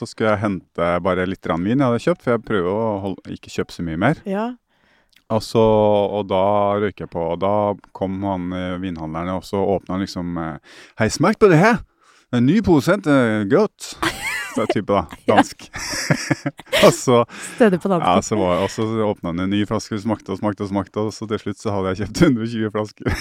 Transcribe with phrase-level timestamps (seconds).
[0.00, 2.84] Så skulle jeg hente bare litt grann vin jeg hadde kjøpt, for jeg prøver å
[3.02, 4.22] holde, ikke kjøpe så mye mer.
[4.24, 4.46] Ja.
[5.30, 6.40] Og, så, og da
[6.80, 7.52] røyker jeg på, og da
[7.94, 11.82] kom han eh, vinhandleren, og så åpna han liksom eh, Hei, smak på det her!
[12.34, 13.92] En ny produsent, eh, godt!
[14.54, 15.04] Så er type, da.
[15.30, 15.68] Dansk.
[16.86, 17.20] og så,
[17.52, 18.30] Stødig på ja, dansk.
[18.32, 21.14] så var, og så åpna han en ny flaske, smakte og smakte og smakte, og
[21.14, 23.14] så til slutt så hadde jeg kjøpt 120 flasker.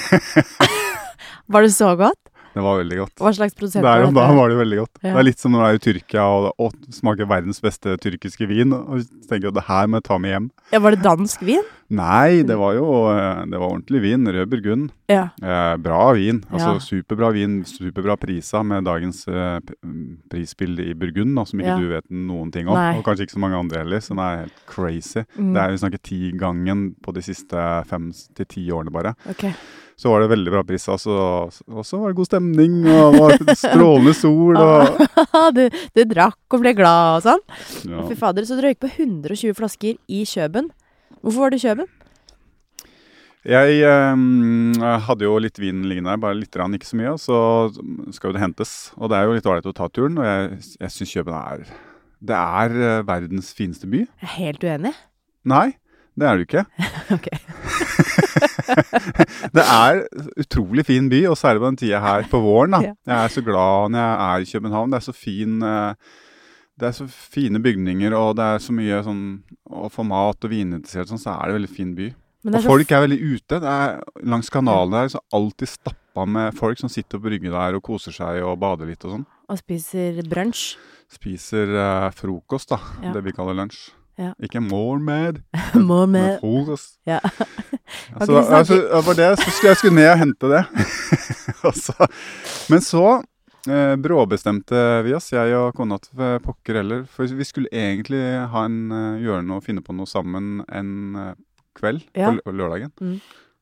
[1.51, 2.38] Var det så godt?
[2.59, 3.15] Det var veldig godt.
[3.23, 4.11] Hva slags produsent var det?
[4.17, 4.93] da var det veldig godt.
[4.99, 5.13] Ja.
[5.13, 8.47] Det er litt som når du er i Tyrkia og, og smaker verdens beste tyrkiske
[8.49, 10.49] vin, og tenker at det her må jeg ta med hjem.
[10.75, 11.63] Ja, var det dansk vin?
[11.89, 14.27] Nei, det var jo eh, det var ordentlig vin.
[14.29, 14.91] Rød burgund.
[15.09, 15.23] Ja.
[15.41, 16.43] Eh, bra vin.
[16.51, 16.83] Altså Ja.
[16.85, 21.79] superbra vin, superbra prisa med dagens eh, mm, prisbilde i Burgund, da, som ikke Ja.
[21.81, 22.75] du vet noen ting om.
[22.77, 22.93] Nei.
[22.99, 25.23] Og kanskje ikke så mange andre heller, så det er helt crazy.
[25.37, 25.53] Mm.
[25.55, 29.15] Det er Vi snakker tigangen på de siste fem til ti årene, bare.
[29.29, 29.53] Okay
[29.99, 30.93] Så var det veldig bra priser.
[30.93, 31.15] og så
[31.75, 36.37] og så var det god stemning, og det var strålende sol, og du, du drakk
[36.53, 37.41] og ble glad og sånn?
[37.89, 38.05] ja.
[38.07, 40.69] Fy fader, så du røyk på 120 flasker i Kjøben.
[41.23, 41.89] Hvorfor var det Kjøben?
[43.49, 47.21] Jeg eh, hadde jo litt vin liggende her, bare litt, rann, ikke så mye, og
[47.23, 47.37] så
[48.15, 48.73] skal jo det hentes.
[48.99, 51.63] Og det er jo litt ålreit å ta turen, og jeg, jeg syns Kjøben er
[52.31, 54.03] Det er eh, verdens fineste by.
[54.03, 54.93] Jeg er helt uenig.
[55.47, 55.67] Nei,
[56.19, 56.65] det er det ikke.
[57.15, 57.29] Ok.
[59.55, 60.03] Det er
[60.37, 62.75] utrolig fin by, og særlig på den tida her på våren.
[62.75, 62.91] da.
[63.09, 64.91] Jeg er så glad når jeg er i København.
[64.91, 66.11] Det er så fin eh,
[66.79, 69.23] det er så fine bygninger, og det er så mye sånn
[69.69, 72.09] Å få mat og vininteresserte sånn, så er det en veldig fin by.
[72.49, 73.59] Og folk er veldig ute.
[73.59, 73.99] Det er,
[74.31, 78.15] langs kanalen der så alltid stappa med folk som sitter på brygge der og koser
[78.15, 79.25] seg og bader litt og sånn.
[79.49, 80.77] Og spiser brunsj.
[81.11, 82.79] Spiser uh, frokost, da.
[83.03, 83.13] Ja.
[83.15, 83.89] Det vi kaller lunsj.
[84.19, 84.33] Ja.
[84.43, 85.39] Ikke more mad,
[85.75, 86.97] men med frokost.
[87.07, 87.19] Ja.
[88.19, 90.63] altså, altså, det var det, så skulle jeg skulle ned og hente det.
[91.69, 92.09] altså,
[92.69, 93.05] men så
[93.67, 97.03] eh, bråbestemte vi oss, jeg og kona til eh, pokker heller.
[97.11, 98.21] For vi skulle egentlig
[98.53, 101.33] ha en, eh, gjøre noe, finne på noe sammen en eh,
[101.79, 102.31] kveld Ja.
[102.43, 102.91] på lørdagen.
[103.01, 103.19] Mm.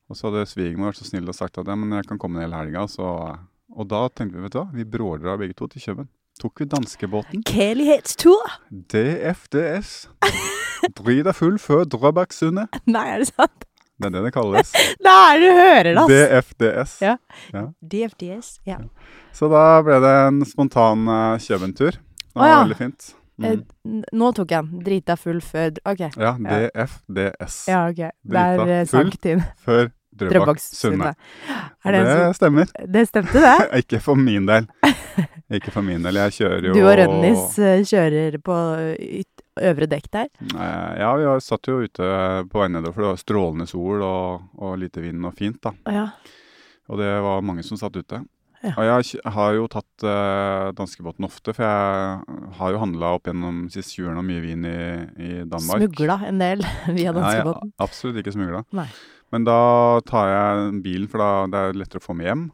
[0.09, 2.39] Og så hadde svigermor vært så snill og sagt at ja, men jeg kan komme
[2.39, 2.85] ned hele helga.
[3.77, 6.09] Og da tenkte vi, vet du hva, vi brådrar begge to til København.
[6.37, 7.43] Tok vi danskebåten.
[7.49, 8.57] Kjærlighetstur!
[8.93, 10.07] DFDS.
[10.97, 12.77] Dry deg full før Drøbaksundet.
[12.93, 13.66] Nei, er det sant?
[13.97, 14.73] Det er det det kalles.
[15.07, 16.49] Da er det du hører det, ass!
[16.55, 16.97] DFDS.
[17.01, 17.15] Ja.
[17.53, 17.63] Ja.
[17.81, 18.49] DFDS.
[18.69, 18.77] Ja.
[19.33, 21.97] Så da ble det en spontan uh, København-tur.
[21.97, 22.59] Det var oh, ja.
[22.65, 23.09] veldig fint.
[23.11, 23.45] Eh, Mm.
[23.45, 24.79] Eh, Nå tok jeg den.
[24.81, 25.99] Drita full før OK.
[26.17, 27.57] Ja, DFDS.
[27.69, 27.99] Ja, ok.
[28.25, 29.11] Drita Der eh, full.
[29.29, 29.43] inn.
[29.61, 29.91] Før.
[30.17, 31.15] Drøbaksundet.
[31.85, 32.65] Er det, Det stemmer.
[32.93, 33.67] det stemte, det?
[33.83, 34.65] Ikke for min del.
[35.59, 36.17] Ikke for min del.
[36.23, 38.55] Jeg kjører jo Du og Rønnis eh, kjører på
[38.97, 40.29] yt øvre dekk der.
[40.53, 42.07] Eh, Ja, vi satt jo ute
[42.51, 45.73] på vei nedover, for det var strålende sol og, og lite vind og fint, da.
[45.91, 46.07] Ja.
[46.87, 48.23] Og det var mange som satt ute.
[48.63, 48.71] Ja.
[48.73, 53.67] Og jeg har jo tatt eh, danskebåten ofte, for jeg har jo handla opp gjennom
[53.69, 54.77] siste 20 årene mye vin i,
[55.21, 55.83] i Danmark.
[55.83, 56.63] Smugla en del
[56.97, 57.69] via danskebåten.
[57.69, 58.63] Nei, absolutt ikke smugla.
[59.35, 59.59] Men da
[60.07, 62.45] tar jeg bilen, for da det er lettere å få med hjem.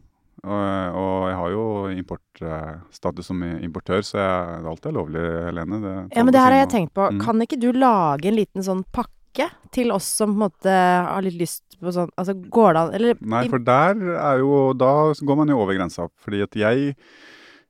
[0.44, 5.80] Og, og jeg har jo importstatus som importør, så jeg, alt er lovlig, Helene.
[5.80, 7.06] Det Ja, men det her har jeg tenkt på.
[7.16, 7.22] Mm.
[7.24, 11.24] Kan ikke du lage en liten sånn pakke til oss som på en måte har
[11.26, 14.92] litt lyst på sånn Altså, går det an Eller Nei, for der er jo Da
[15.18, 16.06] går man jo over grensa.
[16.22, 16.94] Fordi at jeg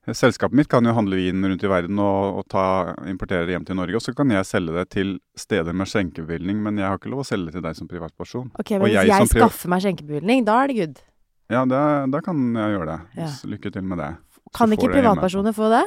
[0.04, 3.64] Selskapet mitt kan jo handle vin rundt i verden og, og ta, importere det hjem
[3.64, 3.96] til Norge.
[3.96, 7.22] Og så kan jeg selge det til steder med skjenkebevilgning, men jeg har ikke lov
[7.22, 8.50] å selge det til deg som privatperson.
[8.52, 11.00] Ok, Og men hvis jeg jeg, skaffer meg skjenkebevilgning, da er det good.
[11.52, 11.80] Ja, det,
[12.12, 12.98] da kan jeg gjøre det.
[13.20, 13.28] Ja.
[13.52, 14.10] Lykke til med det.
[14.38, 15.84] Så Kan ikke privatpersoner få det?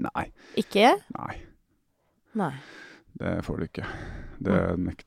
[0.00, 0.26] Nei.
[0.58, 0.94] Ikke?
[1.18, 1.34] Nei,
[2.34, 2.52] Nei.
[3.20, 3.84] det får du ikke.
[4.42, 4.58] Det,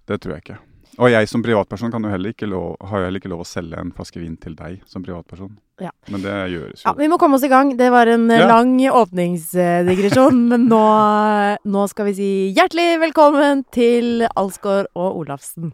[0.07, 0.59] det tror jeg ikke.
[0.97, 3.47] Og jeg som privatperson kan jo heller ikke lov, har jo heller ikke lov å
[3.47, 5.51] selge en flaske vin til deg som privatperson.
[5.83, 5.91] Ja.
[6.09, 6.87] Men det gjøres jo.
[6.87, 7.69] Ja, vi må komme oss i gang.
[7.77, 8.47] Det var en eh, Ja.
[8.49, 10.39] lang åpningsdigresjon.
[10.49, 10.81] men nå,
[11.69, 15.73] nå skal vi si hjertelig velkommen til Alsgaard og Olafsen.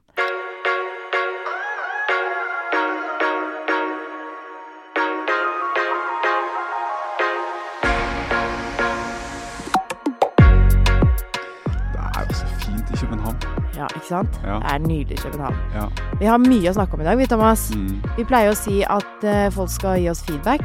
[13.83, 14.39] Ja, ikke sant?
[14.45, 14.61] Ja.
[14.63, 15.59] Det er nydelig København.
[15.75, 15.89] Ja.
[16.21, 17.67] Vi har mye å snakke om i dag, vi, Thomas.
[17.75, 17.97] Mm.
[18.15, 20.63] Vi pleier å si at uh, folk skal gi oss feedback.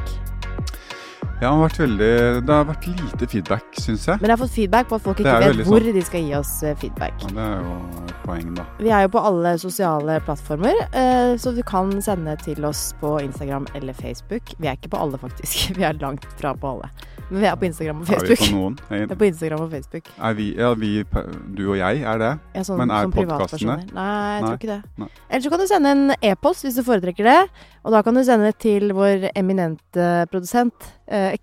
[1.39, 2.15] Ja, det har vært veldig
[2.49, 4.19] Det har vært lite feedback, syns jeg.
[4.19, 6.33] Men jeg har fått feedback på at folk ikke vet hvor hvor de skal gi
[6.35, 7.15] oss eh, feedback.
[7.23, 8.65] Ja, det er jo et poeng, da.
[8.81, 13.21] Vi er jo på alle sosiale plattformer, eh, så du kan sende til oss på
[13.23, 14.51] Instagram eller Facebook.
[14.59, 15.71] Vi er ikke på alle, faktisk.
[15.79, 16.91] Vi er langt fra på alle.
[17.29, 18.31] Men vi er på Instagram og Facebook.
[18.31, 18.77] Er vi på noen?
[18.79, 18.79] noen?
[19.09, 20.07] Vi er på Instagram og Facebook.
[20.17, 20.91] Er vi, ja, vi,
[21.59, 22.31] du og jeg, er det?
[22.57, 23.83] Ja, sånn, Men er privatpersoner.
[23.93, 24.47] Nei, jeg Nei.
[24.47, 24.79] tror ikke det.
[25.03, 25.09] Nei.
[25.29, 27.41] Eller så kan du sende en e-post hvis du foretrekker det.
[27.85, 30.89] Og da kan du sende det til vår eminente produsent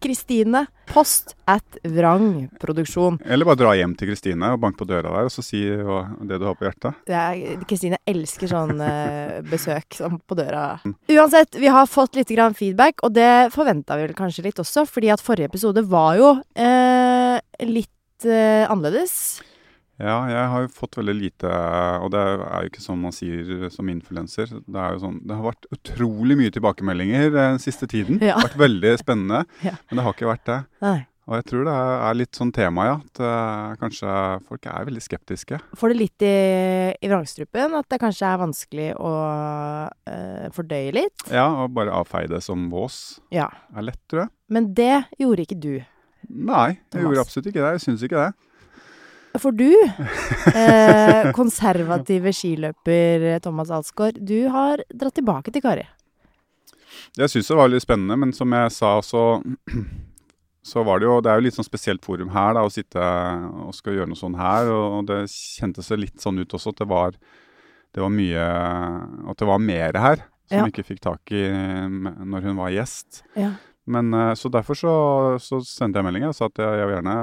[0.02, 3.18] Kristine Post at Vrang Produksjon.
[3.26, 6.38] Eller bare dra hjem til Kristine og banke på døra der og så si det
[6.38, 7.00] du har på hjertet.
[7.10, 10.68] Er- Kristine elsker sånn eh, besøk sånn på døra.
[11.10, 14.86] Uansett, vi har fått litt grann feedback, og det forventa vi vel kanskje litt også,
[14.86, 19.18] fordi at forrige episode var jo eh, litt eh, annerledes.
[20.02, 21.48] Ja, jeg har jo fått veldig lite
[22.04, 24.50] Og det er jo ikke sånn man sier som influenser.
[24.68, 28.18] Det er jo sånn Det har vært utrolig mye tilbakemeldinger eh, den siste tiden.
[28.20, 28.36] Ja.
[28.36, 29.78] Det har vært veldig spennende, Ja.
[29.88, 30.58] men det har ikke vært det.
[30.84, 30.98] Nei.
[31.26, 32.98] Og jeg tror det er er litt sånn tema, ja.
[33.02, 34.12] At uh, kanskje
[34.46, 35.58] folk er veldig skeptiske.
[35.80, 36.34] Får det litt i,
[37.02, 39.14] i vrangstrupen, at det kanskje er vanskelig å
[40.06, 41.26] uh, fordøye litt.
[41.34, 43.00] Ja, og bare avfeie det som vås
[43.34, 43.48] Ja.
[43.74, 44.34] er lett, tror jeg.
[44.54, 45.74] Men det gjorde ikke du.
[46.30, 47.08] Nei, jeg Thomas.
[47.08, 47.74] gjorde absolutt ikke det.
[47.80, 48.30] Jeg syns ikke det.
[49.42, 49.70] For du,
[50.56, 55.86] eh, konservative skiløper Thomas Alsgaard, du har dratt tilbake til Kari.
[57.16, 59.24] Jeg syns det var litt spennende, men som jeg sa, så
[60.66, 63.02] så var det jo Det er jo litt sånn spesielt forum her, da, å sitte
[63.66, 64.72] og skal gjøre noe sånn her.
[64.74, 67.20] Og, det kjentes litt sånn ut også, at det var,
[67.96, 68.48] det var mye
[69.30, 70.66] At det var mer her som Ja.
[70.70, 73.24] ikke fikk tak i når hun var gjest.
[73.34, 73.56] Ja.
[73.86, 74.94] Men eh, Så derfor så,
[75.40, 77.18] så sendte jeg melding og sa at jeg, jeg, vil gjerne,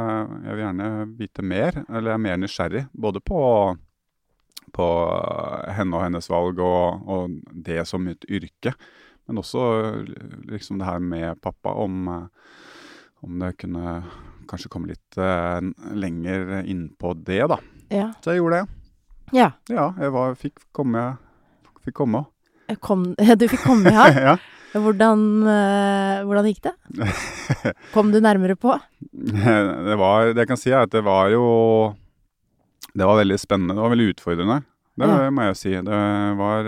[0.47, 1.81] jeg vil gjerne vite mer.
[1.88, 2.85] Eller jeg er mer nysgjerrig.
[2.93, 3.41] Både på,
[4.73, 4.88] på
[5.76, 8.75] henne og hennes valg og, og det som et yrke.
[9.26, 9.64] Men også
[10.50, 12.55] liksom det her med pappa, om, eh,
[13.23, 14.03] om det kunne
[14.50, 15.62] kanskje komme litt uh,
[15.94, 17.56] lenger inn på det, da.
[17.94, 18.08] Ja.
[18.20, 18.81] Så jeg gjorde det.
[19.38, 19.53] ja.
[19.70, 21.05] Ja, jeg var, fikk komme.
[21.87, 22.25] Fikk komme.
[22.82, 23.06] Kom,
[23.41, 24.08] du fikk komme, ja.
[24.32, 24.35] ja.
[24.72, 25.22] Hvordan,
[25.52, 26.72] eh, hvordan gikk det?
[27.92, 28.72] Kom du nærmere på?
[29.88, 31.42] Det var Det jeg kan si, er at det var jo
[32.96, 33.74] Det var veldig spennende.
[33.76, 34.60] Det var veldig utfordrende.
[34.96, 35.30] Det Ja.
[35.32, 35.70] må jeg si.
[35.76, 36.00] Det
[36.40, 36.66] var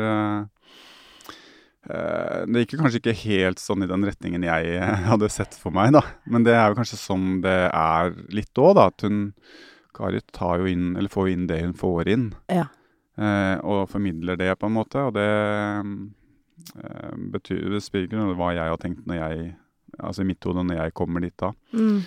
[1.89, 4.81] eh, Det gikk kanskje ikke helt sånn i den retningen jeg
[5.11, 6.01] hadde sett for meg, da.
[6.27, 8.87] Men det er jo kanskje sånn det er litt òg, da.
[8.93, 9.33] At hun
[9.95, 12.25] Kari tar jo inn, eller får inn det hun får inn.
[12.51, 12.65] Ja.
[13.15, 14.99] Eh, og formidler det, på en måte.
[15.07, 15.29] Og det
[17.35, 19.53] betyr Det spiller ikke noe hva jeg har tenkt når jeg
[20.03, 21.53] Altså i mitt hode når jeg kommer dit da.
[21.75, 22.01] Mm.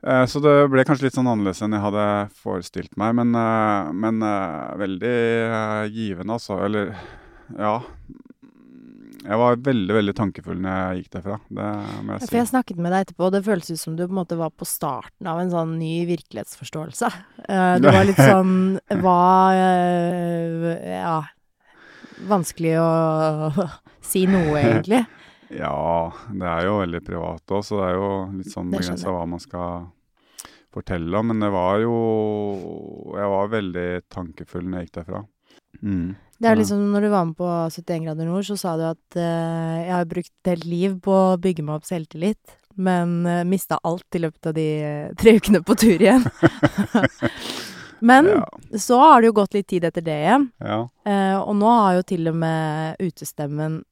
[0.00, 2.04] Eh, Så det ble kanskje litt sånn annerledes enn jeg hadde
[2.40, 6.56] forestilt meg, men, eh, men eh, veldig eh, givende, altså.
[6.64, 6.94] Eller,
[7.52, 7.74] ja.
[9.20, 11.66] Jeg var veldig, veldig tankefull når jeg gikk derfra, det
[12.06, 14.14] må jeg For jeg snakket med deg etterpå, og det føltes ut som du på
[14.14, 17.10] en måte var på starten av en sånn ny virkelighetsforståelse.
[17.84, 18.54] Du var litt sånn
[19.02, 19.18] Hva
[19.58, 21.18] eh, Ja.
[22.28, 23.66] Vanskelig å
[24.12, 25.04] si noe, egentlig.
[25.50, 29.24] Ja, det er jo veldig privat òg, så det er jo litt sånn begrensa hva
[29.26, 29.88] man skal
[30.70, 31.32] fortelle om.
[31.32, 31.94] Men det var jo
[33.16, 35.24] Jeg var veldig tankefull når jeg gikk derfra.
[35.82, 36.14] Mm.
[36.40, 39.18] Det er liksom Når du var med på 71 grader nord, så sa du at
[39.18, 43.42] uh, jeg har brukt et helt liv på å bygge meg opp selvtillit, men uh,
[43.44, 46.24] mista alt i løpet av de eh, tre ukene på tur igjen.
[48.00, 48.44] men Ja.
[48.78, 50.88] så har det jo gått litt tid etter det igjen, ja.
[51.06, 53.82] eh, og nå har jo til og med utestemmen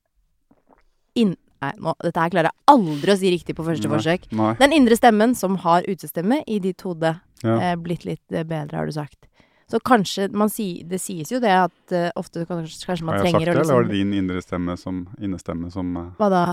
[1.15, 1.37] inn...
[1.59, 3.97] Nei, nå, dette her klarer jeg aldri å si riktig på første Nei.
[3.97, 4.29] forsøk.
[4.39, 4.53] Nei.
[4.61, 7.57] Den indre stemmen som har utestemme i ditt hode, Ja.
[7.59, 9.27] eh, blitt litt eh, bedre, har du sagt.
[9.69, 13.25] Så kanskje man si, Det sies jo det at uh, ofte kanskje, kanskje man Har
[13.27, 16.07] jeg sagt det, liksom, eller var det din indre stemme som, innestemme som uh...
[16.17, 16.45] Hva da?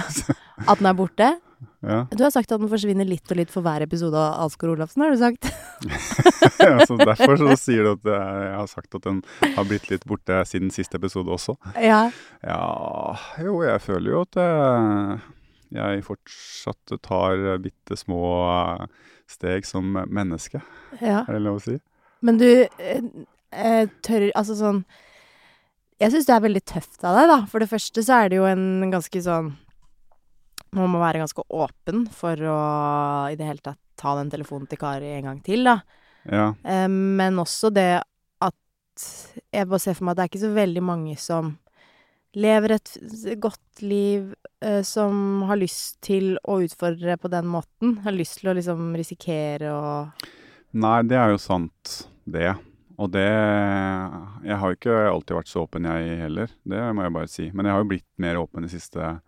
[0.70, 1.28] At den er borte?
[1.80, 2.04] Ja.
[2.12, 5.04] Du har sagt at den forsvinner litt og litt for hver episode av Alsgaard Olafsen,
[5.04, 5.48] har du sagt.
[6.60, 9.20] ja, så derfor så sier du at jeg, har sagt at den
[9.56, 11.56] har blitt litt borte siden siste episode også.
[11.80, 12.02] Ja.
[12.44, 12.64] Ja,
[13.40, 14.40] jo, jeg føler jo at
[15.70, 18.24] jeg fortsatt tar bitte små
[19.30, 20.62] steg som menneske,
[20.98, 21.22] ja.
[21.22, 21.78] er det lov å si?
[22.26, 23.04] Men du eh,
[23.48, 24.82] eh, tør Altså sånn
[26.00, 27.38] Jeg syns det er veldig tøft av deg, da.
[27.48, 29.54] For det første så er det jo en ganske sånn
[30.76, 32.58] Man må være ganske åpen for å
[33.32, 35.80] i det hele tatt ta den telefonen til Kari en gang til, da.
[36.28, 38.02] Ja, Eh, men også det
[38.44, 38.54] at
[39.52, 41.54] Jeg bare ser for meg at det er ikke så veldig mange som
[42.36, 42.90] lever et
[43.42, 47.96] godt liv, eh, som har lyst til å utfordre på den måten.
[48.04, 50.28] Har lyst til å liksom risikere og
[50.70, 52.52] Nei, det er jo sant, det.
[53.00, 56.52] Og det Jeg har jo ikke alltid vært så åpen, jeg heller.
[56.68, 57.50] Det må jeg bare si.
[57.50, 59.20] Men jeg har jo blitt mer åpen de siste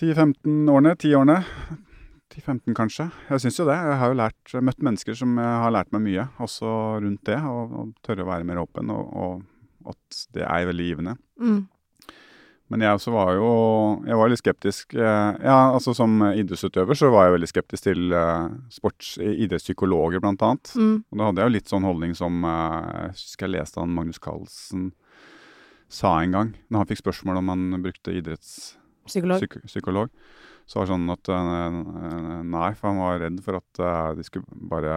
[0.00, 0.94] 10-15 årene.
[1.00, 1.38] 10 årene.
[2.36, 3.06] 10-15 kanskje.
[3.30, 3.76] Jeg syns jo det.
[3.78, 6.72] Jeg har jo lært, møtt mennesker som har lært meg mye, også
[7.04, 7.38] rundt det.
[7.46, 11.16] Og, og tørre å være mer åpen, og, og at det er veldig givende.
[11.40, 11.64] mm.
[12.66, 13.48] Men jeg også var jo
[14.08, 14.94] Jeg var litt skeptisk.
[14.98, 20.42] eh, Ja, altså Som idrettsutøver så var jeg veldig skeptisk til eh, sports, idrettspsykologer, blant
[20.42, 20.72] annet.
[20.74, 20.96] Mm.
[21.06, 23.94] Og da hadde jeg jo litt sånn holdning som eh, Jeg husker jeg leste han
[23.94, 24.88] Magnus Carlsen
[25.86, 28.16] sa en gang, når han fikk spørsmål om han brukte
[29.06, 29.42] Psykolog.
[29.42, 30.10] idrettspsykolog.
[30.66, 34.24] Så var det sånn at eh, Nei, for han var redd for at eh, de
[34.26, 34.96] skulle bare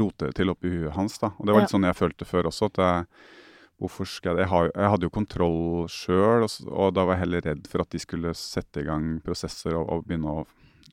[0.00, 1.32] rote det til oppi huet hans, da.
[1.36, 1.76] Og det var litt Ja.
[1.76, 3.04] sånn jeg følte før også, at jeg,
[3.80, 4.46] hvorfor skal jeg?
[4.46, 5.60] Jeg, har, jeg hadde jo kontroll
[5.92, 9.18] sjøl, og, og da var jeg heller redd for at de skulle sette i gang
[9.24, 10.46] prosesser og, og begynne å,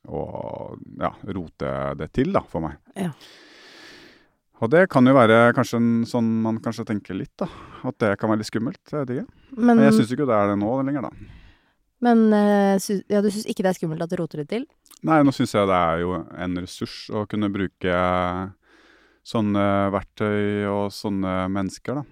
[0.08, 2.78] og, ja, rote det til, da, for meg.
[3.00, 3.12] Ja.
[4.58, 7.46] Og det kan jo være kanskje en sånn man kanskje tenker litt, da.
[7.86, 8.82] At det kan være litt skummelt.
[8.90, 9.28] Jeg vet ikke.
[9.54, 11.12] Men, Men jeg syns ikke det er det nå lenger, da.
[12.04, 14.68] Men eh, sy ja, du syns ikke det er skummelt at du roter det til?
[15.08, 17.98] Nei, nå syns jeg det er jo en ressurs å kunne bruke
[19.28, 22.06] sånne verktøy og sånne mennesker, da.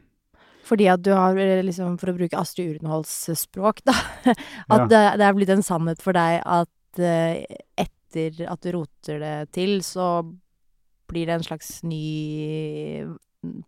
[0.65, 3.93] Fordi at du har, eh, liksom, for å bruke Astrid Urenholds språk, da,
[4.73, 4.87] at Ja.
[4.89, 7.45] det, det er blitt en sannhet for deg at eh,
[7.77, 10.23] etter at du roter det til, så
[11.11, 13.05] blir det en slags ny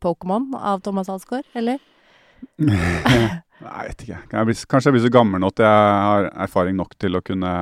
[0.01, 1.77] Pokémon av Thomas Alsgaard, eller?
[3.58, 4.20] Jeg vet ikke.
[4.30, 7.18] Kan jeg bli, kanskje jeg blir så gammel nå at jeg har erfaring nok til
[7.18, 7.54] å kunne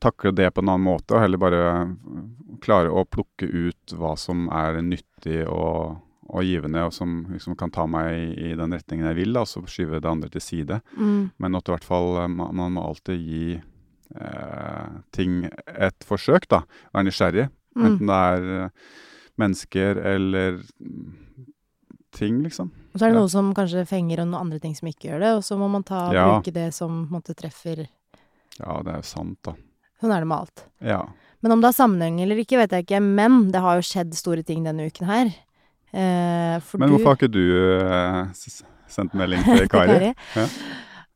[0.00, 1.62] takle det på en annen måte, og heller bare
[2.64, 5.98] klare å plukke ut hva som er nyttig og,
[6.28, 9.50] og givende, og som liksom kan ta meg i den retningen jeg vil, da, og
[9.50, 10.80] så skyve det andre til side.
[10.96, 11.30] Mm.
[11.36, 15.44] Men at i hvert fall man, man må alltid gi eh, ting
[15.76, 16.64] et forsøk, da.
[16.96, 17.48] Være nysgjerrig.
[17.76, 17.86] Mm.
[17.90, 18.92] Enten det er eh,
[19.38, 21.16] mennesker eller mm,
[22.18, 22.70] ting, liksom.
[22.92, 23.20] Og så er det Ja.
[23.22, 25.68] noe som kanskje fenger, og noen andre ting som ikke gjør det, og så må
[25.70, 26.26] man ta, Ja.
[26.40, 27.86] bruke det som måte treffer.
[28.58, 29.54] Ja, det er jo sant, da.
[30.02, 30.64] Sånn er det med alt.
[30.82, 31.02] Ja.
[31.42, 33.00] Men om det har sammenheng eller ikke, vet jeg ikke.
[33.02, 35.26] Men det har jo skjedd store ting denne uken her.
[35.94, 37.44] Eh, Men du hvorfor har ikke du
[37.80, 38.26] eh,
[38.88, 40.14] sendt melding til Kari?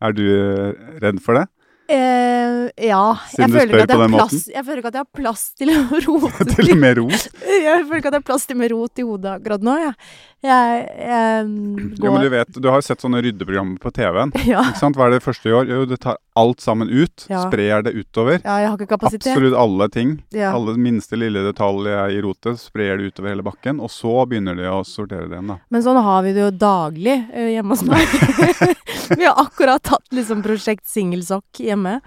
[0.00, 1.49] Er du eh, redd for det?
[1.92, 3.02] Eh, ja.
[3.37, 6.71] Jeg føler, jeg, plass, jeg føler ikke at jeg har plass til å rote til
[6.73, 7.26] og med rot?
[7.42, 9.94] Jeg føler ikke at jeg har plass til mer rot i hodet akkurat nå, jeg.
[10.43, 14.33] Jeg, jeg går Jo, men du vet, du har jo sett sånne ryddeprogrammer på TV-en.
[14.51, 14.65] ja.
[14.67, 14.99] Ikke sant?
[14.99, 15.71] Hva er det første du gjør?
[15.71, 17.27] Jo, du tar alt sammen ut.
[17.31, 17.45] Ja.
[17.47, 18.41] Sprer det utover.
[18.41, 19.31] ja, jeg har ikke kapasitet.
[19.37, 20.17] Absolutt alle ting.
[20.35, 20.51] Ja.
[20.57, 24.67] Alle minste lille detalj i rotet sprer det utover hele bakken, og så begynner de
[24.67, 25.59] å sortere det igjen, da.
[25.71, 28.17] Men sånn har vi det jo daglig eh, hjemme hos meg.
[29.19, 32.01] vi har akkurat tatt liksom prosjekt singelsokk hjemme.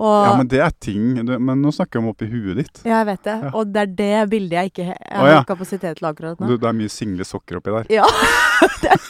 [0.00, 2.78] Og Ja, men det er ting Men nå snakker vi om oppi huet ditt.
[2.86, 3.34] Ja, jeg vet det.
[3.52, 5.42] Og det er det bildet jeg ikke jeg har ja.
[5.44, 7.81] kapasitet til akkurat Du, det er mye single sokker oppi der.
[7.90, 8.06] Ja,
[8.82, 9.00] det er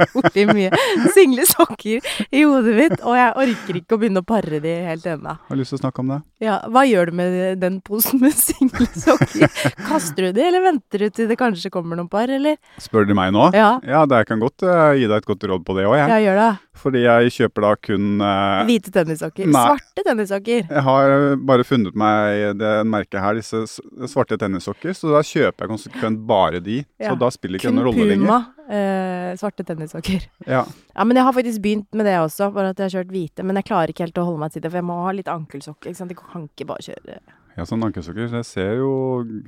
[0.00, 0.70] utrolig mye
[1.14, 5.06] single sokker i hodet mitt, og jeg orker ikke å begynne å pare de helt
[5.08, 5.36] ennå.
[5.48, 6.20] Har lyst til å snakke om det?
[6.44, 9.46] Ja, hva gjør du med den posen med single sokker?
[9.88, 12.58] Kaster du de, eller venter du til det kanskje kommer noen par, eller?
[12.80, 13.50] Spør du meg nå?
[13.56, 15.96] Ja, Ja, det jeg kan godt uh, gi deg et godt råd på det òg,
[15.98, 16.10] jeg.
[16.10, 16.50] ja gjør det.
[16.80, 19.48] Fordi jeg kjøper da kun uh, Hvite tennissokker.
[19.52, 19.64] Nei.
[19.66, 20.62] Svarte tennissokker.
[20.70, 23.60] Jeg har eh, bare funnet meg det merket her, disse
[24.08, 26.78] svarte tennissokker, så da kjøper jeg konsekvent bare de.
[27.00, 27.12] Ja.
[27.12, 28.38] Så da spiller ikke Kun noen rolle Puma
[28.70, 30.26] eh, svarte tennissokker.
[30.46, 30.64] Ja.
[30.94, 33.44] Ja, men jeg har faktisk begynt med det også, bare at jeg har kjørt hvite.
[33.46, 35.30] Men jeg klarer ikke helt å holde meg til det, for jeg må ha litt
[35.30, 35.90] ankelsokker.
[35.92, 36.10] ikke sant?
[36.14, 37.20] Jeg kan ikke bare kjøre
[37.58, 38.30] ja, sånn ankelsokker.
[38.32, 38.90] Det ser jo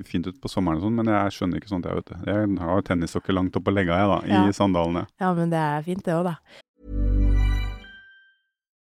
[0.05, 2.27] fint ut på sommeren og sånn, men jeg skjønner ikke sånt, jeg, vet du.
[2.29, 4.41] Jeg har tennissokker langt oppå legga, jeg, da, Ja.
[4.49, 5.05] i sandalene.
[5.23, 6.35] Ja, men det er fint det òg, da.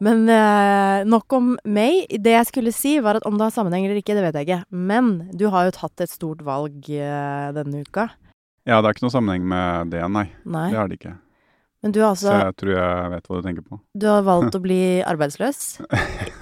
[0.00, 2.06] Men eh, nok om meg.
[2.24, 4.48] Det jeg skulle si, var at om det har sammenheng eller ikke, det vet jeg
[4.48, 4.62] ikke.
[4.72, 8.08] Men du har jo tatt et stort valg eh, denne uka.
[8.68, 10.26] Ja, det er ikke noe sammenheng med det, nei.
[10.48, 10.68] Nei.
[10.72, 11.16] Det har det ikke.
[11.82, 13.78] Men du har Så altså jeg tror jeg vet hva du tenker på.
[13.96, 14.80] Du har valgt å bli
[15.12, 15.60] arbeidsløs.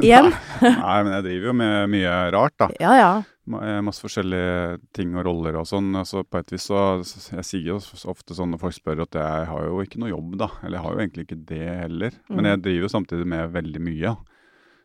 [0.02, 0.32] Igjen.
[0.62, 2.68] Nei, men jeg driver jo med mye rart, da.
[2.82, 3.10] Ja ja.
[3.48, 5.92] Eh, Masse forskjellige ting og roller og sånn.
[5.96, 6.80] Altså, på et vis så
[7.32, 7.78] Jeg sier jo
[8.10, 10.50] ofte sånn når folk spør at jeg har jo ikke noe jobb, da.
[10.64, 12.18] Eller jeg har jo egentlig ikke det heller.
[12.28, 12.50] Men Mm.
[12.50, 14.16] jeg driver jo samtidig med veldig mye.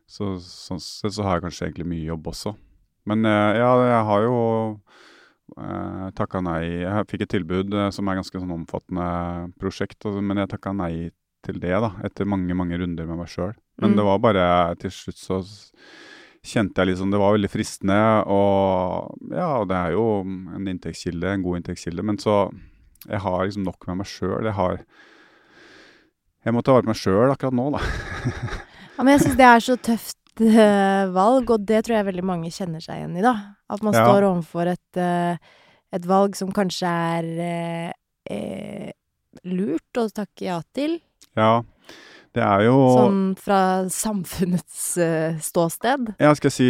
[0.07, 2.53] Så sånn sett så har jeg kanskje egentlig mye jobb også.
[3.09, 4.37] Men eh, ja, jeg har jo
[6.17, 10.37] takka nei Jeg fikk et tilbud eh, som er ganske sånn omfattende prosjekt, og, men
[10.43, 11.11] jeg takka nei
[11.43, 11.91] til det, da.
[12.07, 13.53] Etter mange, mange runder med meg sjøl.
[13.81, 13.95] Men Mm.
[13.97, 15.37] det var bare Til slutt så
[16.45, 21.43] kjente jeg liksom Det var veldig fristende, og ja, det er jo en inntektskilde, en
[21.43, 22.51] god inntektskilde, men så
[23.09, 24.43] Jeg har liksom nok med meg sjøl.
[24.45, 24.77] Jeg har
[26.45, 27.79] Jeg må ta vare på meg sjøl akkurat nå, da.
[28.97, 32.25] ja men jeg syns det er så tøft eh, valg, og det tror jeg veldig
[32.25, 33.35] mange kjenner seg igjen i, da.
[33.69, 34.05] At man Ja.
[34.05, 35.37] står overfor et, eh,
[35.93, 37.91] et valg som kanskje er eh,
[38.29, 38.91] eh,
[39.45, 40.99] lurt å takke ja til.
[41.35, 41.63] Ja.
[42.33, 46.15] Det er jo Sånn fra samfunnets uh, ståsted?
[46.17, 46.69] Ja, skal jeg si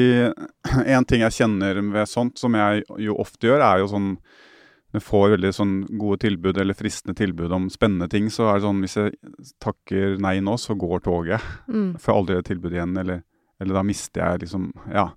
[0.97, 4.17] En ting jeg kjenner ved sånt, som jeg jo ofte gjør, er jo sånn
[4.93, 8.65] jeg får veldig sånn gode tilbud eller fristende tilbud om spennende ting, så er det
[8.67, 9.15] sånn hvis jeg
[9.63, 11.41] takker nei nå, så går toget.
[11.65, 11.95] Mm.
[11.97, 13.23] Får aldri et tilbud igjen, eller,
[13.61, 15.09] eller da mister jeg liksom Ja.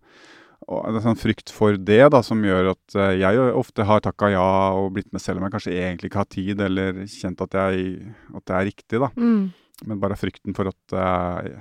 [0.67, 4.01] Og det er sånn frykt for det da, som gjør at eh, jeg ofte har
[4.03, 7.45] takka ja og blitt med selv om jeg kanskje egentlig ikke har tid, eller kjent
[7.45, 9.11] at, jeg, at det er riktig, da.
[9.15, 9.53] Mm.
[9.87, 11.53] Men bare frykten for at jeg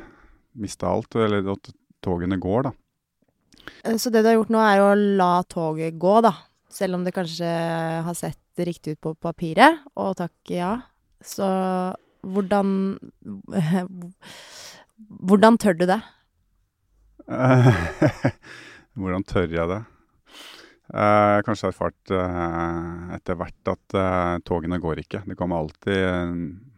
[0.58, 1.70] mister alt, eller at
[2.02, 2.74] togene går, da.
[3.84, 6.34] Eh, Så det du har gjort nå, er å la toget gå, da.
[6.72, 7.52] Selv om det kanskje
[8.08, 10.74] har sett riktig ut på papiret, og takk ja.
[11.22, 11.46] Så
[12.26, 12.98] hvordan
[15.30, 16.00] Hvordan tør du det?
[19.00, 19.82] Hvordan tør jeg det?
[20.86, 21.02] Jeg
[21.34, 25.24] har kanskje erfart eh, etter hvert at eh, togene går ikke.
[25.26, 26.36] Det kommer alltid eh,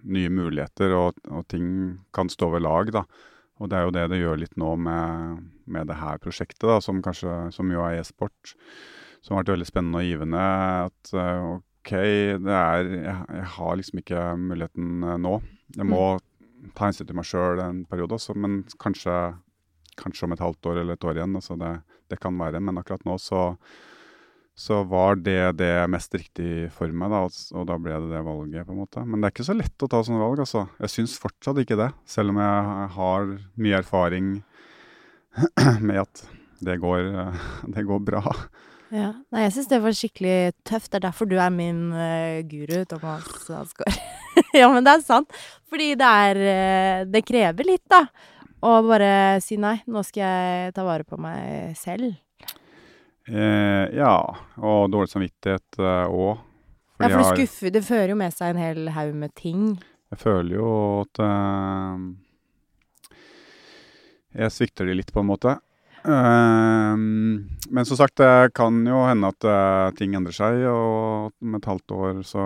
[0.07, 3.03] nye muligheter, og, og ting kan stå ved lag, da.
[3.59, 6.77] Og det er jo det det gjør litt nå med, med det her prosjektet, da,
[6.83, 8.55] som kanskje som jo er e-sport.
[9.25, 10.45] Som har vært veldig spennende og givende.
[10.87, 11.93] At eh, OK,
[12.45, 15.35] det er jeg, jeg har liksom ikke muligheten eh, nå.
[15.75, 16.05] Jeg må
[16.77, 19.17] ta hensyn til meg sjøl en periode også, men kanskje
[19.99, 21.37] kanskje om et halvt år eller et år igjen.
[21.39, 21.73] Altså det,
[22.11, 22.61] det kan være.
[22.63, 23.43] Men akkurat nå så,
[24.57, 28.23] så var det det mest riktig for meg, da, og, og da ble det det
[28.25, 29.05] valget, på en måte.
[29.05, 30.67] Men det er ikke så lett å ta sånne valg, altså.
[30.83, 31.91] Jeg syns fortsatt ikke det.
[32.09, 34.33] Selv om jeg har mye erfaring
[35.87, 36.25] med at
[36.65, 37.11] det går,
[37.75, 38.23] det går bra.
[38.93, 39.11] Ja.
[39.33, 40.37] Nei, jeg syns det var skikkelig
[40.67, 40.91] tøft.
[40.91, 43.99] Det er derfor du er min uh, guru, Thomas Asgaard.
[44.59, 45.39] ja, men det er sant.
[45.67, 48.05] Fordi det er uh, Det krever litt, da.
[48.65, 49.11] Å bare
[49.43, 49.77] si nei.
[49.85, 52.15] Nå skal jeg ta vare på meg selv.
[53.27, 54.13] Eh, ja,
[54.57, 56.45] og dårlig samvittighet òg.
[56.97, 59.75] Ja, for du skuffer Det fører jo med seg en hel haug med ting.
[60.09, 60.69] Jeg føler jo
[61.03, 62.05] at eh,
[64.37, 65.57] jeg svikter de litt, på en måte.
[66.07, 71.57] Eh, men som sagt, det kan jo hende at eh, ting endrer seg, og om
[71.57, 72.45] et halvt år så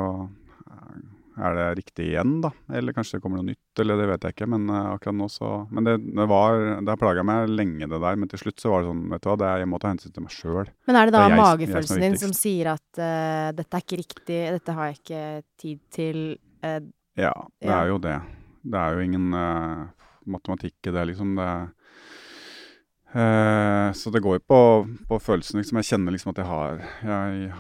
[0.66, 1.02] eh,
[1.38, 2.50] er det riktig igjen, da.
[2.76, 4.48] Eller kanskje det kommer noe nytt, eller det vet jeg ikke.
[4.52, 8.02] Men eh, akkurat nå så Men det, det var Det har plaga meg lenge, det
[8.04, 8.16] der.
[8.20, 9.92] Men til slutt så var det sånn, vet du hva, det er, jeg må ta
[9.94, 10.72] hensyn til meg sjøl.
[10.88, 12.72] Men er det da Det er jeg som- jeg som er magefølelsen din som sier
[12.74, 16.24] at uh, dette er ikke riktig, dette har jeg ikke tid til
[16.62, 16.78] Uh,
[17.18, 18.22] Ja, det er jo det.
[18.62, 19.88] Det er jo ingen uh,
[20.30, 21.32] matematikk i det, liksom.
[21.36, 21.48] Det
[23.16, 24.60] eh, Så det går jo på,
[25.10, 25.80] på følelsen, liksom.
[25.82, 27.54] Jeg kjenner liksom at jeg har Jeg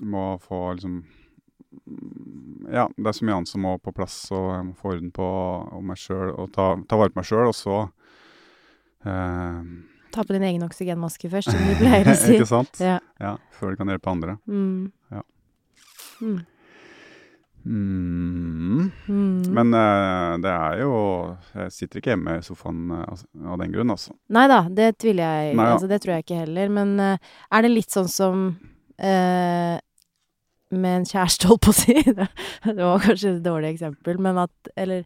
[0.00, 1.02] må få liksom
[2.72, 5.10] Ja, det er så mye annet som må på plass, og jeg må få orden
[5.14, 5.28] på
[5.84, 7.78] meg sjøl, og ta, ta vare på meg sjøl, og så
[9.08, 9.58] eh,
[10.12, 12.36] Ta på din egen oksygenmaske først, som du pleier å si.
[12.36, 12.80] Ikke sant?
[12.82, 12.98] Ja.
[13.22, 14.36] Ja, før du kan hjelpe andre.
[14.44, 14.90] Mm.
[15.12, 15.22] Ja.
[16.20, 16.40] Mm.
[17.64, 18.90] Mm.
[19.06, 19.42] Mm.
[19.54, 20.94] Men eh, det er jo
[21.54, 24.16] Jeg sitter ikke hjemme i sofaen eh, altså, av den grunn, altså.
[24.34, 25.76] Nei da, det tviler jeg Nei, ja.
[25.76, 26.72] Altså, det tror jeg ikke heller.
[26.80, 28.44] Men eh, er det litt sånn som
[28.98, 29.76] eh,
[30.72, 31.94] med en kjæreste, holdt på å si?
[32.76, 35.04] det var kanskje et dårlig eksempel, men at Eller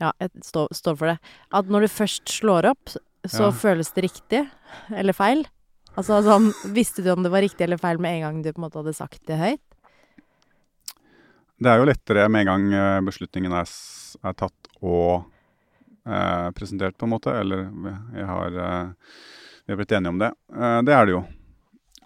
[0.00, 1.18] ja, jeg står, stå for det.
[1.56, 2.96] At når du først slår opp,
[3.26, 3.52] så Ja.
[3.56, 4.42] føles det riktig
[4.94, 5.46] eller feil.
[5.96, 8.60] Altså sånn Visste du om det var riktig eller feil med en gang du på
[8.60, 9.62] en måte hadde sagt det høyt?
[11.56, 13.70] Det er jo lettere med en gang eh, beslutningen er,
[14.28, 15.24] er tatt og
[16.04, 17.32] eh, presentert, på en måte.
[17.32, 17.64] Eller
[18.12, 18.90] jeg har, eh,
[19.64, 20.30] vi har blitt enige om det.
[20.52, 21.22] Eh, det er det jo.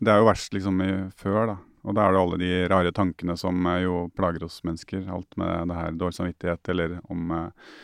[0.00, 1.56] Det er jo verst liksom i, før, da.
[1.82, 5.06] Og da er det alle de rare tankene som eh, jo plager oss mennesker.
[5.08, 7.76] Alt med det her dårlig samvittighet, eller om, eh,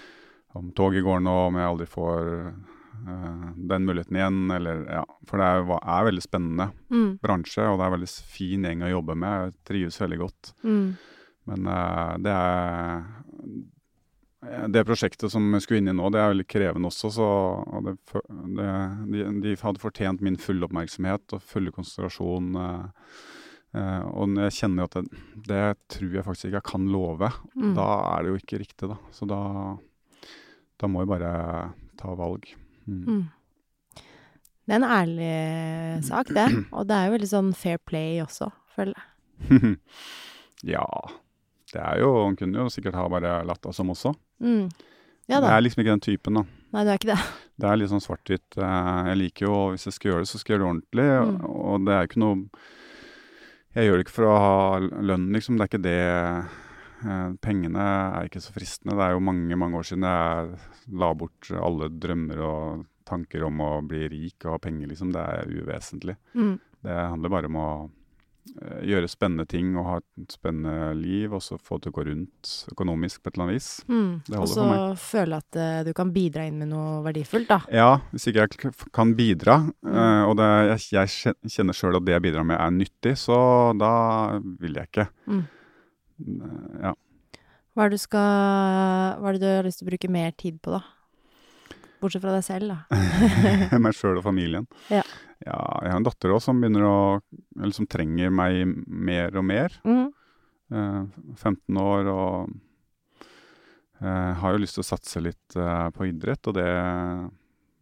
[0.58, 2.30] om toget går nå, om jeg aldri får
[3.06, 5.04] uh, den muligheten igjen, eller ja.
[5.28, 7.18] For det er, er veldig spennende Mm.
[7.20, 9.46] bransje, og det er en veldig fin gjeng å jobbe med.
[9.46, 10.52] Jeg trives veldig godt.
[10.64, 10.86] Mm.
[11.50, 13.02] Men uh, det er
[14.70, 17.26] Det prosjektet som jeg skulle inn i nå, det er veldig krevende også, så
[17.66, 17.94] og det,
[18.54, 18.68] det,
[19.10, 22.52] de, de hadde fortjent min fulle oppmerksomhet og fulle konsentrasjon.
[22.54, 22.84] eh,
[23.76, 25.62] eh, og jeg kjenner at det, det
[25.92, 27.74] tror jeg faktisk ikke jeg kan love, Mm.
[27.76, 27.86] da
[28.16, 28.96] er det jo ikke riktig, da.
[29.12, 29.40] Så da,
[30.80, 31.32] da må jeg bare
[32.00, 32.48] ta valg.
[32.86, 33.04] Mm.
[33.06, 33.24] Mm.
[34.66, 36.48] Det er en ærlig sak, det.
[36.76, 39.76] Og det er jo veldig sånn fair play også, føler jeg.
[40.76, 40.84] ja.
[41.72, 44.14] Det er jo Hun kunne jo sikkert ha bare latt det som også.
[44.42, 44.68] Mm.
[45.26, 45.50] Ja da.
[45.56, 46.44] er liksom ikke den typen, da.
[46.74, 47.20] Nei, det er ikke det.
[47.56, 48.58] Det er litt sånn svart-hvitt.
[48.60, 51.06] Eh, Jeg liker jo, hvis jeg skal gjøre det, så skal jeg gjøre det ordentlig.
[51.08, 51.38] Mm.
[51.48, 52.34] Og, og det er jo ikke noe
[53.76, 55.58] Jeg gjør det ikke for å ha lønn, liksom.
[55.58, 55.96] Det er ikke det.
[57.04, 57.86] Eh, Pengene
[58.16, 58.96] er ikke så fristende.
[58.96, 63.60] Det er jo mange, mange år siden jeg la bort alle drømmer og tanker om
[63.60, 65.12] å bli rik og ha penger, liksom.
[65.12, 66.16] Det er uvesentlig.
[66.32, 66.54] Mm.
[66.88, 67.68] Det handler bare om å
[68.86, 72.04] gjøre spennende ting og ha et spennende liv, og så få det til å gå
[72.08, 73.70] rundt økonomisk på et eller annet vis.
[73.90, 74.10] Mm.
[74.40, 74.66] Og så
[75.02, 77.58] føle at uh, du kan bidra inn med noe verdifullt, da.
[77.72, 79.92] Ja, hvis ikke jeg kan bidra, Mm.
[79.94, 83.36] uh, og det, jeg, jeg kjenner sjøl at det jeg bidrar med er nyttig, så
[83.78, 83.90] da
[84.60, 85.08] vil jeg ikke.
[85.26, 85.42] Mm.
[86.22, 86.54] Uh,
[86.86, 86.94] Ja.
[87.76, 90.30] Hva er det du skal Hva er det du har lyst til å bruke mer
[90.32, 90.80] tid på, da?
[92.00, 92.98] Bortsett fra deg selv, da.
[93.84, 94.68] meg sjøl og familien.
[94.92, 95.04] Ja.
[95.44, 96.98] Ja, jeg har en datter òg som begynner å
[97.58, 99.74] Eller som trenger meg mer og mer.
[99.84, 100.06] Mm.
[100.72, 101.02] Eh,
[101.36, 102.54] 15 år og
[104.00, 106.70] eh, har jo lyst til å satse litt eh, på idrett, og det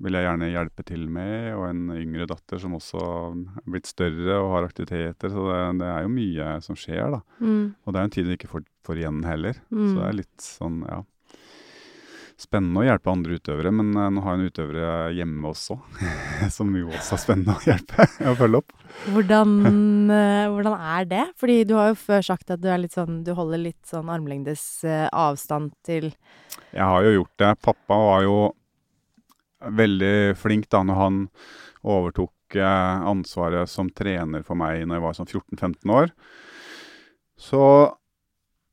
[0.05, 1.55] vil jeg gjerne hjelpe til med.
[1.55, 3.01] Og en yngre datter som også
[3.63, 5.33] er blitt større og har aktiviteter.
[5.33, 7.23] Så det, det er jo mye som skjer, da.
[7.39, 7.65] Mm.
[7.87, 9.63] Og det er en tid du ikke får, får igjen heller.
[9.71, 9.87] Mm.
[9.87, 11.03] Så det er litt sånn, ja
[12.35, 15.77] Spennende å hjelpe andre utøvere, men eh, nå har jeg en utøvere hjemme også.
[16.57, 18.75] som jo også er spennende å hjelpe og følge opp.
[19.15, 19.53] Hvordan,
[20.11, 21.23] eh, hvordan er det?
[21.39, 25.07] Fordi du har jo før sagt at du sånn Du holder litt sånn armlengdes eh,
[25.11, 26.13] avstand til
[26.73, 27.51] Jeg har jo gjort det.
[27.63, 28.39] Pappa var jo
[29.65, 31.21] veldig flink da når han
[31.85, 36.13] overtok ansvaret som trener for meg når jeg var sånn 14-15 år.
[37.41, 37.63] Så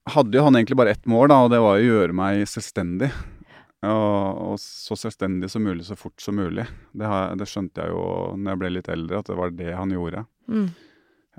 [0.10, 3.12] hadde jo han egentlig bare ett mål, da, og det var å gjøre meg selvstendig.
[3.82, 6.68] Og, og så selvstendig som mulig, så fort som mulig.
[6.94, 8.04] Det, har, det skjønte jeg jo
[8.38, 10.26] når jeg ble litt eldre, at det var det han gjorde.
[10.52, 10.70] mm.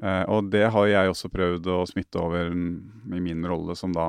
[0.00, 4.06] Eh, og det har jeg også prøvd å smitte over i min rolle som da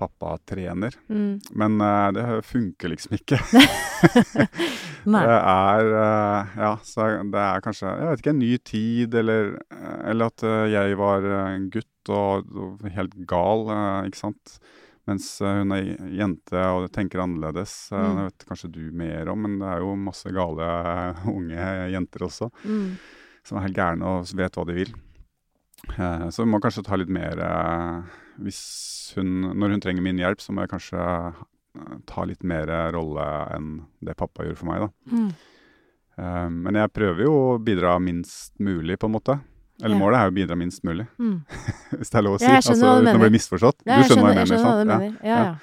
[0.00, 0.96] pappatrener.
[1.06, 1.36] Mm.
[1.54, 3.38] Men eh, det funker liksom ikke.
[5.04, 9.50] Det er eh, Ja, så det er kanskje Jeg vet ikke, en ny tid, eller,
[10.08, 14.56] eller at eh, jeg var eh, gutt og, og helt gal, eh, ikke sant.
[15.06, 17.74] Mens eh, hun er jente og tenker annerledes.
[17.92, 18.16] Eh, Mm.
[18.16, 22.24] Det vet kanskje du mer om, men det er jo masse gale eh, unge jenter
[22.28, 22.96] også Mm.
[23.44, 24.94] som er helt gærne og vet hva de vil.
[26.32, 27.36] Så vi må kanskje ta litt mer
[28.40, 31.34] hvis hun, Når hun trenger min hjelp, så må jeg kanskje
[32.06, 34.88] ta litt mer rolle enn det pappa gjorde for meg, da.
[35.12, 36.62] Mm.
[36.64, 39.36] Men jeg prøver jo å bidra minst mulig, på en måte.
[39.82, 40.00] Eller Ja.
[40.00, 41.40] målet er jo å bidra minst mulig, Mm.
[41.98, 42.46] hvis det er lov å si.
[42.46, 43.80] Ja, altså, uten å bli misforstått.
[43.84, 45.24] Ja, du skjønner, skjønner hva jeg mener, sant?
[45.24, 45.56] Ja.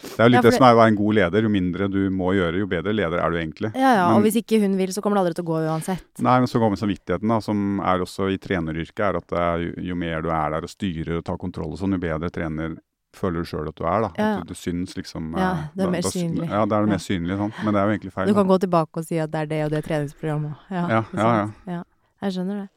[0.00, 1.42] Det er jo litt det som er å være en god leder.
[1.44, 3.70] Jo mindre du må gjøre, jo bedre leder er du egentlig.
[3.76, 4.06] ja, ja.
[4.16, 6.06] Og hvis ikke hun vil, så kommer det aldri til å gå uansett.
[6.24, 9.74] Nei, men så kommer samvittigheten, da, som er også i treneryrket, er at er jo,
[9.90, 12.78] jo mer du er der og styrer og tar kontroll og sånn, jo bedre trener
[13.12, 14.10] føler du sjøl at du er, da.
[14.16, 16.48] At du, du syns liksom Ja, eh, det er mer da- synlig.
[16.48, 17.52] Ja, det er det mer synlige, sånn.
[17.64, 18.26] Men det er jo egentlig feil.
[18.26, 18.54] Du kan da.
[18.56, 20.56] gå tilbake og si at det er det og det treningsprogrammet.
[20.70, 21.48] Ja, Ja, ja, ja.
[21.76, 21.82] ja.
[22.22, 22.68] Jeg skjønner det.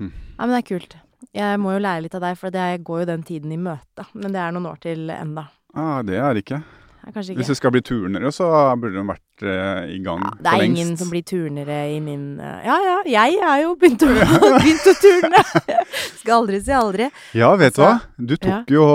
[0.00, 0.96] Ja, men det er kult.
[1.36, 4.04] Jeg må jo lære litt av deg, for det går jo den tiden i møte.
[4.14, 5.48] Men det er noen år til enda.
[5.76, 6.60] Ah, det er ikke.
[7.06, 7.52] Ja, Kanskje Hvis ikke.
[7.52, 8.46] det skal bli turnere, så
[8.80, 12.40] burde de vært eh, i gang Ja, det er ingen som blir turnere i min
[12.42, 14.08] eh, Ja ja, jeg er jo begynt å,
[14.56, 15.42] begynt å turne!
[16.18, 17.06] Skal aldri si aldri.
[17.38, 17.92] Ja, vet du hva?
[18.18, 18.86] Du tok jo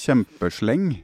[0.00, 0.94] kjempesleng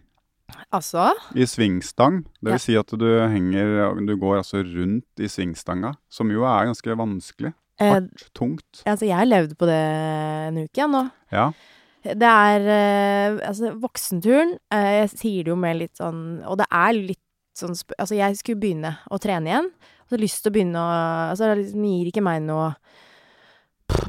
[0.73, 2.23] Altså i svingstang.
[2.41, 6.69] Det vil si at du henger Du går altså rundt i svingstanga, som jo er
[6.69, 7.53] ganske vanskelig.
[7.81, 8.01] Eh,
[8.37, 8.83] tungt.
[8.85, 9.79] Altså, jeg har levd på det
[10.49, 11.05] en uke igjen nå.
[11.35, 11.49] Ja.
[12.09, 16.69] Det er eh, Altså, voksenturen eh, Jeg sier det jo med litt sånn Og det
[16.71, 17.21] er litt
[17.59, 19.67] sånn Altså, jeg skulle begynne å trene igjen.
[19.67, 20.93] Og så hadde lyst til å begynne å
[21.35, 22.71] Altså, det liksom gir ikke meg noe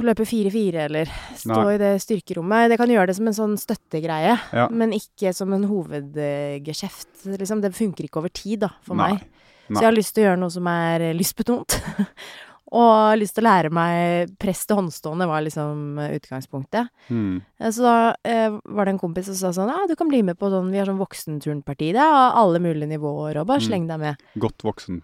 [0.04, 1.74] Løpe 4-4 eller stå Nei.
[1.76, 2.70] i det styrkerommet.
[2.72, 4.66] Det kan gjøre det som en sånn støttegreie, Ja.
[4.72, 7.24] men ikke som en hovedgeskjeft.
[7.40, 7.62] Liksom.
[7.64, 9.14] Det funker ikke over tid, da, for Nei.
[9.14, 9.24] meg.
[9.70, 9.78] Nei.
[9.78, 11.78] Så jeg har lyst til å gjøre noe som er eh, lystbetont.
[12.72, 16.90] og lyst til å lære meg press til håndstående, var liksom eh, utgangspunktet.
[17.10, 17.42] Mm.
[17.74, 20.38] Så da eh, var det en kompis som sa sånn Ja, du kan bli med
[20.40, 21.92] på sånn Vi har sånn voksenturnparti.
[21.98, 23.68] Det er alle mulige nivåer, og bare Mm.
[23.70, 24.18] sleng deg med.
[24.38, 25.02] Godt voksen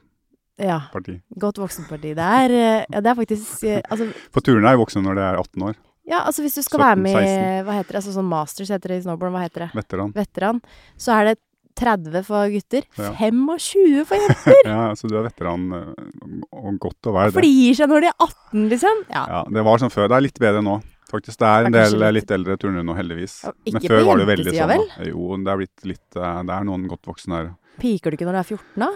[0.57, 0.81] Ja.
[0.93, 1.21] parti.
[1.37, 2.13] Godt voksenparti.
[2.15, 5.21] Det er, eh, ja, det er faktisk Altså, For turene er jo voksne når de
[5.21, 5.75] er 18 år.
[6.07, 7.95] ja, altså hvis du skal 17, være med i Hva heter det?
[8.03, 9.33] Altså sånn masters heter det i snowboard.
[9.33, 9.71] Hva heter det?
[9.73, 10.13] Veteran.
[10.13, 10.61] Veteran.
[10.97, 11.39] Så er det
[11.75, 12.83] 30 for gutter.
[12.97, 13.11] Ja.
[13.19, 14.59] 25 for jenter!
[14.71, 17.39] Ja, så du er veteran, øh, og godt å være det.
[17.43, 19.01] Flir seg når de er 18, liksom.
[19.11, 19.23] Ja.
[19.35, 20.07] Ja, det var sånn før.
[20.11, 20.77] Det er litt bedre nå.
[21.11, 23.35] Faktisk, Det er en del litt- litt eldre turnere nå, heldigvis.
[23.45, 24.71] Ja, Men før var det jo veldig sånn.
[24.95, 25.03] da.
[25.11, 27.51] Jo, det er blitt litt øh, Det er noen godt voksne her.
[27.79, 28.89] Piker du ikke når du er 14, da?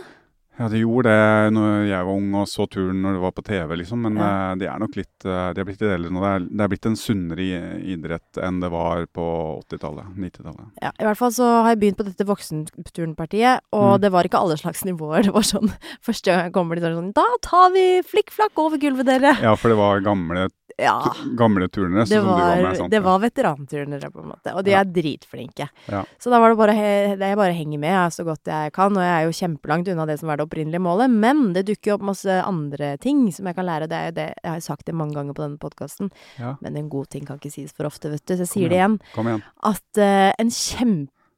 [0.59, 3.43] Ja, de gjorde det når jeg var ung og så turen når det var på
[3.47, 4.01] TV, liksom.
[4.03, 4.51] Men Ja.
[4.51, 6.19] øh, de er nok litt øh, De er blitt litt eldre nå.
[6.19, 7.45] Det er, det er blitt en sunnere
[7.95, 9.25] idrett enn det var på
[9.69, 10.11] 80-tallet.
[10.19, 10.67] 90-tallet.
[10.83, 14.01] Ja, I hvert fall så har jeg begynt på dette voksenturnpartiet, og Mm.
[14.01, 15.23] det var ikke alle slags nivåer.
[15.23, 15.71] Det var sånn
[16.05, 19.35] Første gang jeg kommer er det sånn Da tar vi flikkflakk over gulvet, dere!
[19.41, 21.11] Ja, for det var gamle Ja.
[21.35, 22.77] gamle turnere, sånn du var var, med.
[22.77, 22.91] Sant?
[22.91, 24.53] det var veteranturnere, på en måte.
[24.55, 24.79] Og de Ja.
[24.81, 25.69] er dritflinke.
[25.91, 26.03] Ja.
[26.17, 26.75] Så da var det bare
[27.19, 28.95] jeg bare henger med jeg, så godt jeg kan.
[28.95, 31.09] Og jeg er jo kjempelangt unna det som var det opprinnelige målet.
[31.11, 33.87] Men det dukker jo opp masse andre ting som jeg kan lære.
[33.89, 36.55] Det er jo det Jeg har sagt det mange ganger på denne podkasten, Ja.
[36.61, 38.33] men en god ting kan ikke sies for ofte, vet du.
[38.35, 38.99] Så jeg sier det igjen.
[39.13, 39.43] Kom igjen.
[39.63, 40.49] At uh, en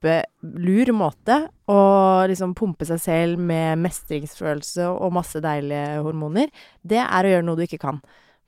[0.01, 6.49] kjempelur måte å liksom pumpe seg selv med mestringsfølelse og masse deilige hormoner,
[6.85, 8.01] det er å gjøre noe du ikke kan.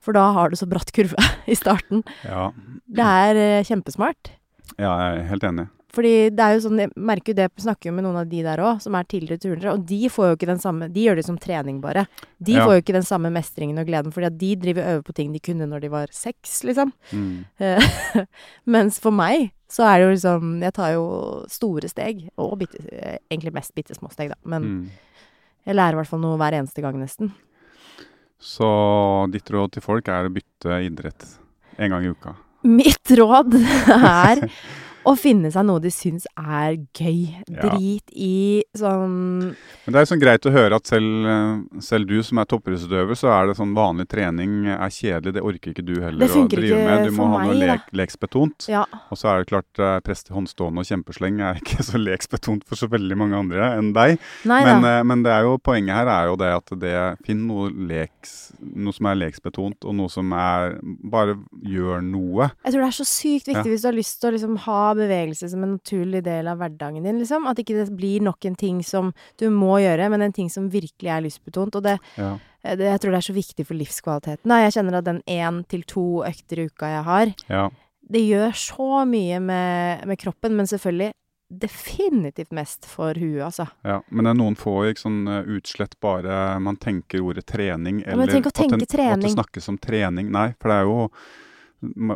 [0.04, 1.16] For da har du så bratt kurve
[1.48, 2.04] i starten.
[2.28, 2.50] Ja.
[2.86, 4.34] Det er eh, kjempesmart.
[4.76, 5.70] ja, jeg er helt enig.
[5.94, 8.40] Fordi det er jo sånn, jeg merker jo det, snakker jo med noen av de
[8.42, 11.20] der òg, som er tidligere turnere, og de får jo ikke den samme De gjør
[11.20, 12.02] det som trening, bare.
[12.42, 12.64] De Ja.
[12.66, 15.14] får jo ikke den samme mestringen og gleden, fordi at de driver og øver på
[15.14, 16.90] ting de kunne når de var seks, liksom.
[17.12, 17.44] Mm.
[17.62, 18.26] Eh,
[18.74, 21.06] Mens for meg så er det jo liksom Jeg tar jo
[21.54, 24.40] store steg, og bitte, eh, egentlig mest bitte små steg, da.
[24.44, 24.90] Men Mm.
[25.64, 27.30] jeg lærer i hvert fall noe hver eneste gang, nesten.
[28.44, 28.68] Så
[29.32, 31.24] ditt råd til folk er å bytte idrett
[31.80, 32.34] en gang i uka.
[32.68, 34.44] Mitt råd er
[35.04, 37.44] å finne seg noe de syns er gøy.
[37.50, 37.68] Ja.
[37.68, 42.22] Drit i sånn Men det er sånn greit å høre at selv, eh, selv du
[42.26, 45.36] som er toppidrettsutøver, så er det sånn vanlig trening er kjedelig.
[45.36, 47.06] Det orker ikke du heller å drive med.
[47.06, 48.68] Du må ha noe lek, leksbetont.
[48.72, 48.84] Ja.
[49.12, 52.78] Og så er det klart prest prest, håndstående og kjempesleng er ikke så leksbetont for
[52.78, 54.18] så veldig mange andre enn deg.
[54.44, 56.94] Nei Men, eh, men det er jo, poenget her er jo det at det
[57.26, 62.50] finn noe, leks, noe som er leksbetont, og noe som er Bare gjør noe.
[62.64, 63.70] Jeg tror det er så sykt viktig Ja.
[63.70, 67.04] hvis du har lyst til å liksom ha bevegelse som en naturlig del av hverdagen
[67.04, 67.46] din, liksom.
[67.50, 70.70] At ikke det blir nok en ting som du må gjøre, men en ting som
[70.72, 71.74] virkelig er lystbetont.
[71.76, 72.36] Og det, Ja.
[72.62, 74.48] det, jeg tror det er så viktig for livskvaliteten.
[74.48, 74.62] Da.
[74.64, 77.68] Jeg kjenner at den én til to økter i uka jeg har, ja.
[78.10, 81.12] det gjør så mye med, med kroppen, men selvfølgelig
[81.60, 83.66] definitivt mest for huet, altså.
[83.84, 88.00] Ja, men det er noen få ikke, sånn eh, utslett bare man tenker ordet trening,
[88.02, 90.32] Ja, eller tenk å at, tenke at det snakkes om trening.
[90.34, 90.96] Nei, for det er jo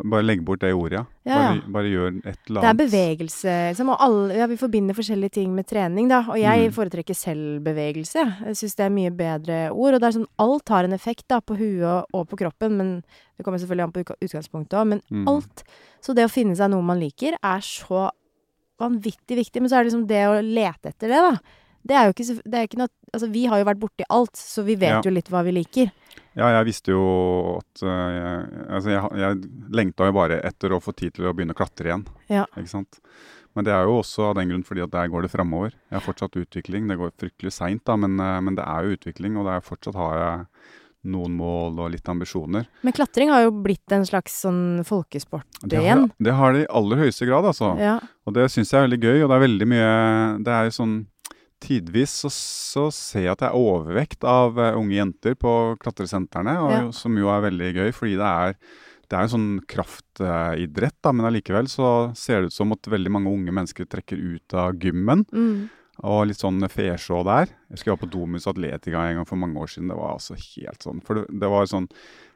[0.09, 1.05] Bare legg bort det ordet, ja.
[1.25, 1.49] Ja, ja.
[1.61, 2.61] Bare, bare gjør et eller annet.
[2.61, 3.89] Det er bevegelse, liksom.
[3.93, 6.23] Og alle, ja, vi forbinder forskjellige ting med trening, da.
[6.29, 6.73] Og jeg Mm.
[6.73, 8.23] foretrekker selvbevegelse.
[8.45, 9.93] Jeg syns det er mye bedre ord.
[9.93, 13.03] Og det er sånn alt har en effekt da, på huet og på kroppen, men
[13.37, 14.87] det kommer selvfølgelig an på utgangspunktet òg.
[14.87, 15.27] Men Mm.
[15.27, 15.63] alt.
[16.01, 18.09] Så det å finne seg noe man liker, er så
[18.79, 19.61] vanvittig viktig.
[19.61, 21.37] Men så er det liksom det å lete etter det, da.
[21.87, 24.37] Det er jo ikke, det er ikke noe Altså, vi har jo vært borti alt,
[24.37, 25.01] så vi vet Ja.
[25.01, 25.87] jo litt hva vi liker.
[26.37, 29.39] Ja, jeg visste jo at uh, jeg, Altså, jeg, jeg
[29.73, 32.03] lengta jo bare etter å få tid til å begynne å klatre igjen.
[32.29, 32.45] Ja.
[32.55, 32.99] Ikke sant?
[33.57, 35.73] Men det er jo også av den grunn fordi at der går det framover.
[35.89, 36.85] Jeg har fortsatt utvikling.
[36.87, 39.39] Det går fryktelig seint, da, men, uh, men det er jo utvikling.
[39.41, 40.45] Og det er fortsatt har jeg
[41.09, 42.65] noen mål og litt ambisjoner.
[42.83, 46.09] Men klatring har jo blitt en slags sånn folkesport Det har, igjen.
[46.19, 47.71] det har det i aller høyeste grad, altså.
[47.79, 47.97] Ja.
[48.27, 49.93] Og det syns jeg er veldig gøy, og det er veldig mye
[50.43, 50.97] Det er jo sånn
[51.59, 56.53] Tidvis så, så ser jeg at det er overvekt av eh, unge jenter på klatresentrene,
[56.63, 56.85] og, Ja.
[56.95, 58.55] som jo er veldig gøy, fordi det er
[59.09, 63.09] det er en sånn kraftidrett, da, men allikevel så ser det ut som at veldig
[63.15, 65.23] mange unge mennesker trekker ut av gymmen.
[65.33, 65.63] Mm.
[66.05, 67.49] Og litt sånn fesjå der.
[67.71, 69.89] Jeg skulle være på Domus Atletica en gang for mange år siden.
[69.89, 71.89] Det var altså helt sånn For det, det var sånn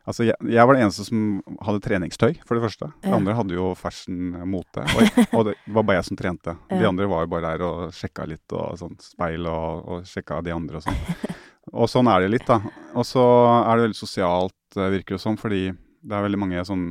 [0.04, 1.20] Altså, jeg, jeg var den eneste som
[1.64, 2.90] hadde treningstøy, for det første.
[3.06, 4.84] De andre hadde jo fashion mote.
[4.84, 6.56] Og, og det var bare jeg som trente.
[6.82, 10.42] De andre var jo bare der og sjekka litt, og sånn speil og, og sjekka
[10.44, 11.00] de andre og sånn.
[11.74, 12.58] Og sånn er det litt, da.
[13.00, 16.66] Og så er det veldig sosialt, eh, virker det som, fordi det er veldig mange
[16.68, 16.84] sånn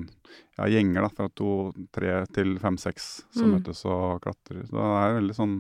[0.57, 1.51] ja, gjenger da, fra to,
[1.93, 3.59] tre til fem, seks som Mm.
[3.59, 4.63] møtes og klatrer.
[4.65, 5.55] Så det er veldig sånn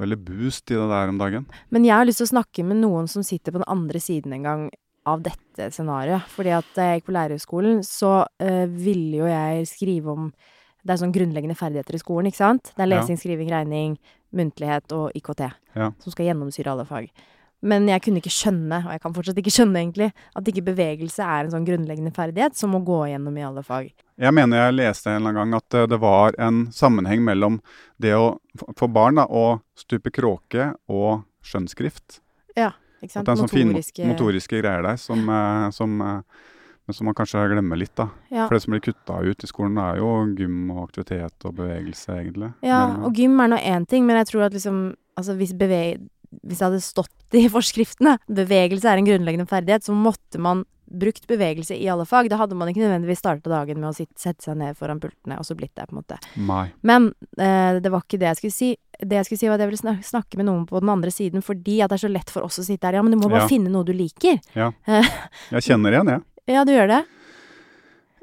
[0.00, 1.46] Veldig boost i det der om dagen.
[1.72, 4.34] Men jeg har lyst til å snakke med noen som sitter på den andre siden
[4.36, 4.64] en gang
[5.06, 6.26] av dette scenarioet.
[6.34, 10.28] Fordi at da jeg gikk på lærerhøgskolen, så eh, ville jo jeg skrive om
[10.86, 12.68] Det er sånn grunnleggende ferdigheter i skolen, ikke sant?
[12.76, 13.96] Det er lesing, skriving, regning,
[14.30, 15.40] muntlighet og IKT.
[15.74, 15.88] Ja.
[15.98, 17.08] Som skal gjennomsyre alle fag.
[17.66, 21.26] Men jeg kunne ikke skjønne, og jeg kan fortsatt ikke skjønne egentlig, at ikke bevegelse
[21.26, 23.88] er en sånn grunnleggende ferdighet som må gå igjennom i alle fag.
[24.20, 27.58] Jeg mener jeg leste en eller annen gang at eh, det var en sammenheng mellom
[27.98, 28.36] det å
[28.78, 32.20] for barn da, å stupe kråke og skjønnskrift.
[32.54, 32.70] Ja,
[33.06, 33.26] ikke At sant?
[33.26, 36.44] det er sånn fin Motoriske motoriske greier der som, eh, som, eh,
[36.86, 37.94] men som man kanskje glemmer litt.
[37.98, 38.08] da.
[38.30, 38.46] Ja.
[38.46, 42.14] For det som blir kutta ut i skolen, er jo gym og aktivitet og bevegelse,
[42.20, 42.52] egentlig.
[42.62, 45.54] Ja, Men, og gym er nå én ting, men jeg tror at liksom Altså hvis
[45.56, 45.96] beve
[46.44, 51.26] Hvis det hadde stått i forskriftene bevegelse er en grunnleggende ferdighet, så måtte man brukt
[51.26, 52.28] bevegelse i alle fag.
[52.30, 55.38] Da hadde man ikke nødvendigvis starta dagen med å sitte, sette seg ned foran pultene
[55.38, 56.18] og så blitt det, på en måte.
[56.36, 56.70] Mai.
[56.86, 58.70] Men eh, det var ikke det jeg skulle si.
[59.00, 61.10] Det jeg skulle si var at jeg ville snak snakke med noen på den andre
[61.12, 62.96] siden fordi at det er så lett for oss å sitte her.
[63.00, 63.50] Ja, men du må bare Ja.
[63.50, 64.38] finne noe du liker.
[64.56, 66.22] Jeg kjenner igjen, jeg.
[66.46, 67.00] Ja, du gjør det?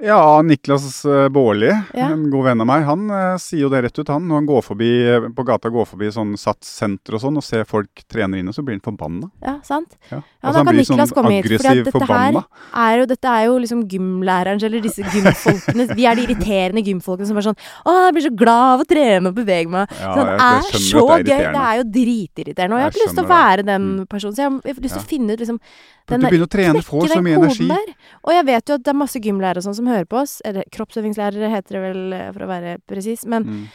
[0.03, 2.09] Ja, Niklas eh, Baarli, Ja.
[2.11, 4.09] en god venn av meg, han eh, sier jo det rett ut.
[4.11, 7.45] Han, når han går forbi eh, på gata går forbi sånn SATS-senter og sånn, og
[7.47, 9.29] ser folk trener inne, så blir han forbanna.
[9.45, 9.95] Ja, sant?
[10.11, 10.17] Ja.
[10.19, 12.41] Ja, altså, da kan Niklas sånn komme hit, For dette, forbanna.
[12.73, 15.87] her er jo, dette er jo liksom gymlærerens, eller disse gymfolkene.
[15.95, 17.55] Vi er de irriterende gymfolkene som er sånn
[17.87, 19.87] Å, jeg blir så glad av å trene og bevege meg.
[20.01, 21.53] Ja, sånn, det jeg- jeg er så det er gøy.
[21.53, 22.73] Det er jo dritirriterende.
[22.73, 24.07] Og jeg har ikke lyst til å være den Mm.
[24.09, 24.33] personen.
[24.35, 25.59] Så jeg jeg har lyst til å finne ut liksom
[26.07, 27.67] den du begynner å trene, får så mye energi.
[27.69, 27.93] Der.
[28.27, 30.41] Og jeg vet jo at det er masse gymlærere og sånn som hører på oss.
[30.45, 33.25] Eller kroppsøvingslærere heter det vel, eh, for å være presis.
[33.25, 33.67] Men Mm.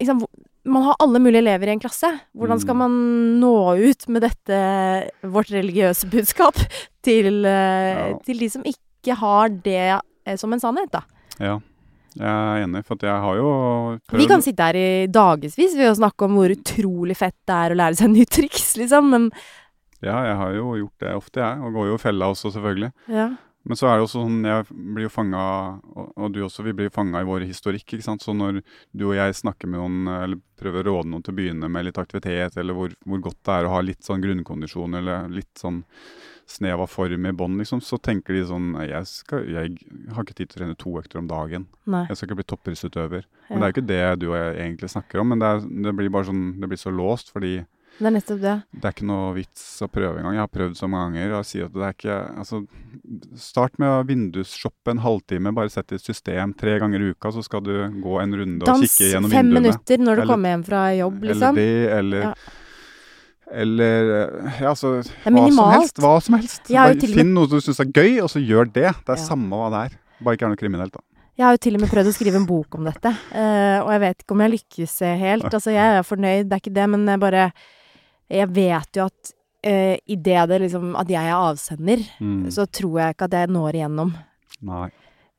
[0.00, 0.24] liksom,
[0.64, 2.10] man har alle mulige elever i en klasse.
[2.36, 2.78] Hvordan skal Mm.
[2.78, 3.54] man nå
[3.90, 6.54] ut med dette, vårt religiøse budskap,
[7.02, 8.18] til, eh, Ja.
[8.24, 11.00] til de som ikke har det eh, som en sannhet, da?
[11.40, 11.58] Ja,
[12.16, 15.90] jeg er enig, for jeg har jo prøvd Vi kan sitte her i dagevis ved
[15.90, 19.30] å snakke om hvor utrolig fett det er å lære seg nye triks, liksom, men
[20.02, 21.58] Ja, jeg har jo gjort det ofte, jeg.
[21.60, 22.92] Og går jo i fella også, selvfølgelig.
[23.08, 23.28] ja.
[23.68, 25.42] Men så er det også sånn, jeg blir jo fanga,
[25.92, 28.24] og, og du også, vi blir jo fanga i vår historikk, ikke sant.
[28.24, 28.62] Så når
[28.96, 31.86] du og jeg snakker med noen, eller prøver å råde noen til å begynne med
[31.86, 35.52] litt aktivitet, eller hvor, hvor godt det er å ha litt sånn grunnkondisjon, eller litt
[35.60, 35.82] sånn
[36.50, 39.76] snev av form i bånd, liksom, så tenker de sånn jeg, skal, jeg
[40.14, 41.68] har ikke tid til å trene to økter om dagen.
[41.90, 42.06] Nei.
[42.08, 43.28] Jeg skal ikke bli toppidrettsutøver.
[43.28, 43.50] Ja.
[43.52, 45.68] Men det er jo ikke det du og jeg egentlig snakker om, men det, er,
[45.86, 47.60] det blir bare sånn, det blir så låst, fordi
[48.00, 48.52] Det er nettopp det.
[48.72, 50.32] det er ikke noe vits å prøve engang.
[50.38, 52.60] Jeg har prøvd så mange ganger og sier at det er ikke Altså,
[53.36, 55.52] start med å vindusshoppe en halvtime.
[55.52, 58.64] Bare sett i et system tre ganger i uka, så skal du gå en runde
[58.64, 59.28] og kikke gjennom vinduene.
[59.28, 61.54] Dans fem minutter når du Eller- kommer hjem fra jobb, Eller liksom.
[61.60, 62.34] det, eller Ja.
[63.52, 64.02] Eller
[64.60, 65.96] Ja, altså Hva som helst.
[66.00, 66.68] Hva som helst.
[66.70, 68.94] Bare med- Finn noe du syns er gøy, og så gjør det.
[69.04, 69.26] Det er Ja.
[69.26, 69.98] samme hva det er.
[70.22, 71.00] Bare ikke er noe kriminelt, da.
[71.36, 73.90] Jeg har jo til og med prøvd å skrive en bok om dette, uh, og
[73.90, 75.44] jeg vet ikke om jeg lykkes helt.
[75.54, 77.52] Altså, jeg er fornøyd, det er ikke det, men jeg bare
[78.30, 79.32] Jeg vet jo at
[79.66, 82.48] uh, i det det liksom At jeg er avsender, Mm.
[82.54, 84.14] så tror jeg ikke at jeg når igjennom.
[84.62, 84.88] Nei.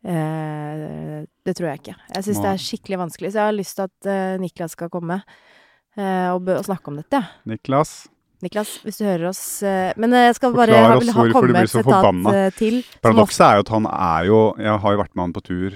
[0.02, 1.96] Uh, det tror jeg ikke.
[2.16, 4.90] Jeg syns det er skikkelig vanskelig, så jeg har lyst til at uh, Niklas skal
[4.94, 7.22] komme uh, og, og snakke om dette.
[7.50, 8.08] Niklas.
[8.42, 11.54] Niklas, hvis du hører oss eh, Men jeg skal bare Forklar oss ha, hvorfor du
[11.54, 12.32] blir så forbanna.
[12.50, 15.44] eh, Paradokset er jo at han er jo Jeg har jo vært med han på
[15.46, 15.76] tur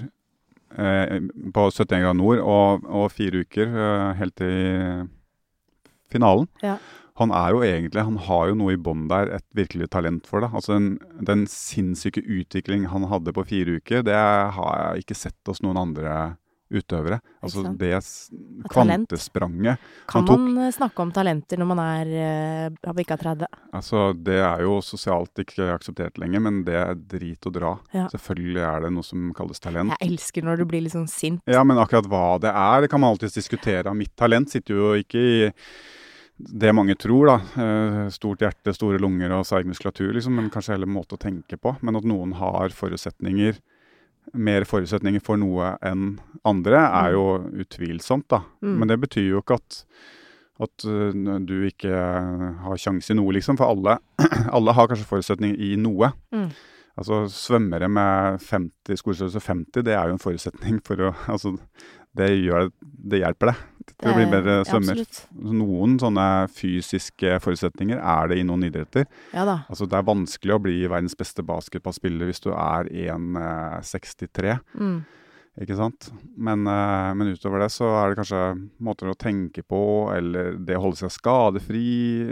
[0.74, 1.20] eh,
[1.54, 5.06] på 71 grader nord og, og fire uker eh, helt til
[6.10, 6.48] finalen.
[6.66, 6.80] Ja.
[7.18, 10.44] Han er jo egentlig Han har jo noe i bånn der, et virkelig talent for
[10.44, 10.50] det.
[10.54, 15.40] Altså den, den sinnssyke utvikling han hadde på fire uker, det har jeg ikke sett
[15.48, 16.16] hos noen andre
[16.76, 17.20] utøvere.
[17.46, 17.94] Altså det
[18.74, 19.78] kvantespranget.
[20.10, 22.12] Kan han tok- man eh, snakke om talenter når man er
[22.86, 23.46] har bikka 30?
[23.76, 27.74] Altså, det er jo sosialt ikke akseptert lenger, men det er drit å dra.
[27.96, 28.08] Ja.
[28.12, 29.94] Selvfølgelig er det noe som kalles talent.
[30.00, 31.42] Jeg elsker når du blir litt sånn sint.
[31.48, 33.94] Ja, men akkurat hva det er, det kan man alltids diskutere.
[33.96, 35.38] Mitt talent sitter jo ikke i
[36.38, 37.64] det mange tror, da.
[37.64, 40.36] Eh, Stort hjerte, store lunger og seig muskulatur, liksom.
[40.36, 41.78] Men kanskje heller måte å tenke på.
[41.86, 43.62] Men at noen har forutsetninger,
[44.34, 46.18] mer forutsetninger for noe enn
[46.48, 47.26] andre, er jo
[47.64, 48.42] utvilsomt, da.
[48.66, 48.78] Mm.
[48.82, 49.84] Men det betyr jo ikke at
[50.64, 53.60] at eh, du ikke har sjanse i noe, liksom.
[53.60, 53.98] For alle,
[54.56, 56.12] alle har kanskje forutsetninger i noe.
[56.36, 56.50] Mm.
[56.96, 61.58] Altså svømmere med 50, skolestørrelse 50, det er jo en forutsetning for å Altså,
[62.16, 65.02] det gjør Det hjelper deg til å bli bedre svømmer.
[65.02, 69.08] Ja, Noen sånne fysiske forutsetninger er det i noen idretter.
[69.36, 69.60] Ja da.
[69.72, 74.58] Altså, det er vanskelig å bli verdens beste basketballspiller hvis du er 1,63.
[74.80, 74.98] Mm.
[75.56, 76.10] Ikke sant?
[76.36, 78.40] Men, eh, men utover det så er det kanskje
[78.84, 81.86] måter å tenke på, eller det å holde seg skadefri.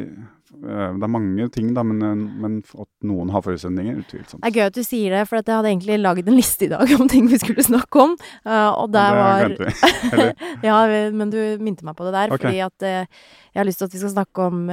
[0.04, 4.42] Eh, Det er mange ting, da, men, eh, men at noen har forutsetninger, utvilsomt.
[4.44, 6.66] Det er gøy at du sier det, for at jeg hadde egentlig lagd en liste
[6.68, 8.18] i dag om ting vi skulle snakke om.
[8.44, 10.10] og der var det glemte vi.
[10.12, 10.36] Eller,
[10.68, 12.52] Ja, men du minte meg på det der, okay.
[12.52, 13.08] fordi at
[13.54, 14.68] jeg har lyst til at vi skal snakke om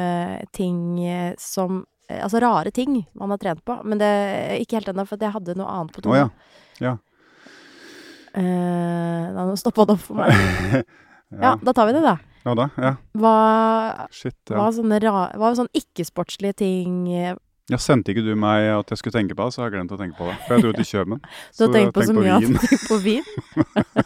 [0.53, 0.83] ting
[1.39, 3.77] som Altså rare ting man har trent på.
[3.87, 4.09] Men det
[4.65, 6.25] ikke helt ennå, for jeg hadde noe annet på Å ja.
[6.27, 6.49] tunga.
[6.83, 6.97] Ja.
[8.35, 10.31] Eh, Nå stoppa det opp for meg.
[11.31, 11.51] Ja, ja.
[11.63, 12.17] da tar vi det, da.
[12.43, 12.65] Ja da.
[12.75, 12.89] Ja.
[13.15, 13.35] Hva
[14.11, 14.35] Shit.
[14.51, 14.71] hva Ja.
[14.75, 17.37] sånne ra sånn ikke-sportslige ting eh,
[17.71, 17.79] ja.
[17.79, 19.99] Sendte ikke du meg at jeg skulle tenke på det, så har jeg glemt å
[20.01, 20.35] tenke på det.
[20.49, 21.21] For jeg dro til Kjøben.
[21.55, 23.23] Du har tenkt på så mye at du tenker på vin?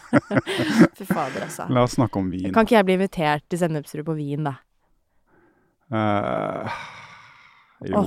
[0.99, 1.65] Fy fader, altså.
[1.73, 2.51] La oss snakke om vin.
[2.53, 4.53] Kan ikke jeg bli invitert til Sennepsrud på vin, da?
[5.89, 6.77] Eh,
[7.83, 8.01] jo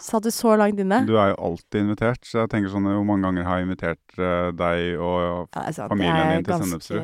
[0.00, 1.02] Satt du så langt inne?
[1.06, 4.04] Du er jo alltid invitert, så jeg tenker sånn Hvor mange ganger har jeg invitert
[4.18, 5.88] uh, deg og Ja, sant.
[5.90, 7.02] familien din til Sennepsrud?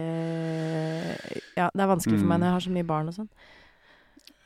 [1.59, 2.41] Ja, det er vanskelig for meg Mm.
[2.41, 3.29] når jeg har så mye barn og sånn.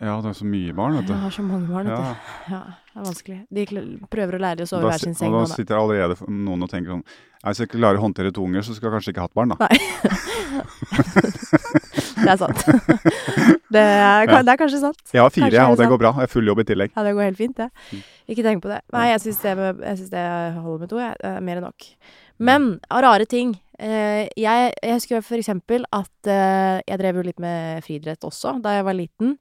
[0.02, 1.12] Ja, du har så mye barn, vet du.
[1.12, 2.06] Jeg har så mange barn, vet Ja, du.
[2.56, 3.38] Ja, det er vanskelig.
[3.54, 3.62] De
[4.10, 5.54] prøver å lære å sove i hver sin seng og nå, da da.
[5.60, 7.04] sitter allerede noen og tenker sånn
[7.44, 9.48] Hvis jeg ikke klarer å håndtere to unger, så skal jeg kanskje ikke hatt barn,
[9.52, 9.56] da.
[9.60, 9.78] Nei.
[12.22, 12.62] Det er sant.
[13.72, 14.42] Det er, Ja.
[14.44, 15.00] det er kanskje sant.
[15.12, 16.10] Jeg har fire, Kanskje er og det går bra.
[16.12, 16.90] Jeg har full jobb i tillegg.
[16.96, 17.70] Ja, det går helt fint, det.
[17.92, 17.98] Ja.
[18.34, 18.80] Ikke tenk på det.
[18.92, 20.26] Nei, jeg syns det, det
[20.60, 20.98] holder med to.
[21.00, 21.16] Jeg.
[21.24, 21.88] Er mer enn nok.
[22.42, 27.38] Men rare ting eh, jeg, jeg husker for eksempel at eh, jeg drev jo litt
[27.42, 29.36] med friidrett også da jeg var liten.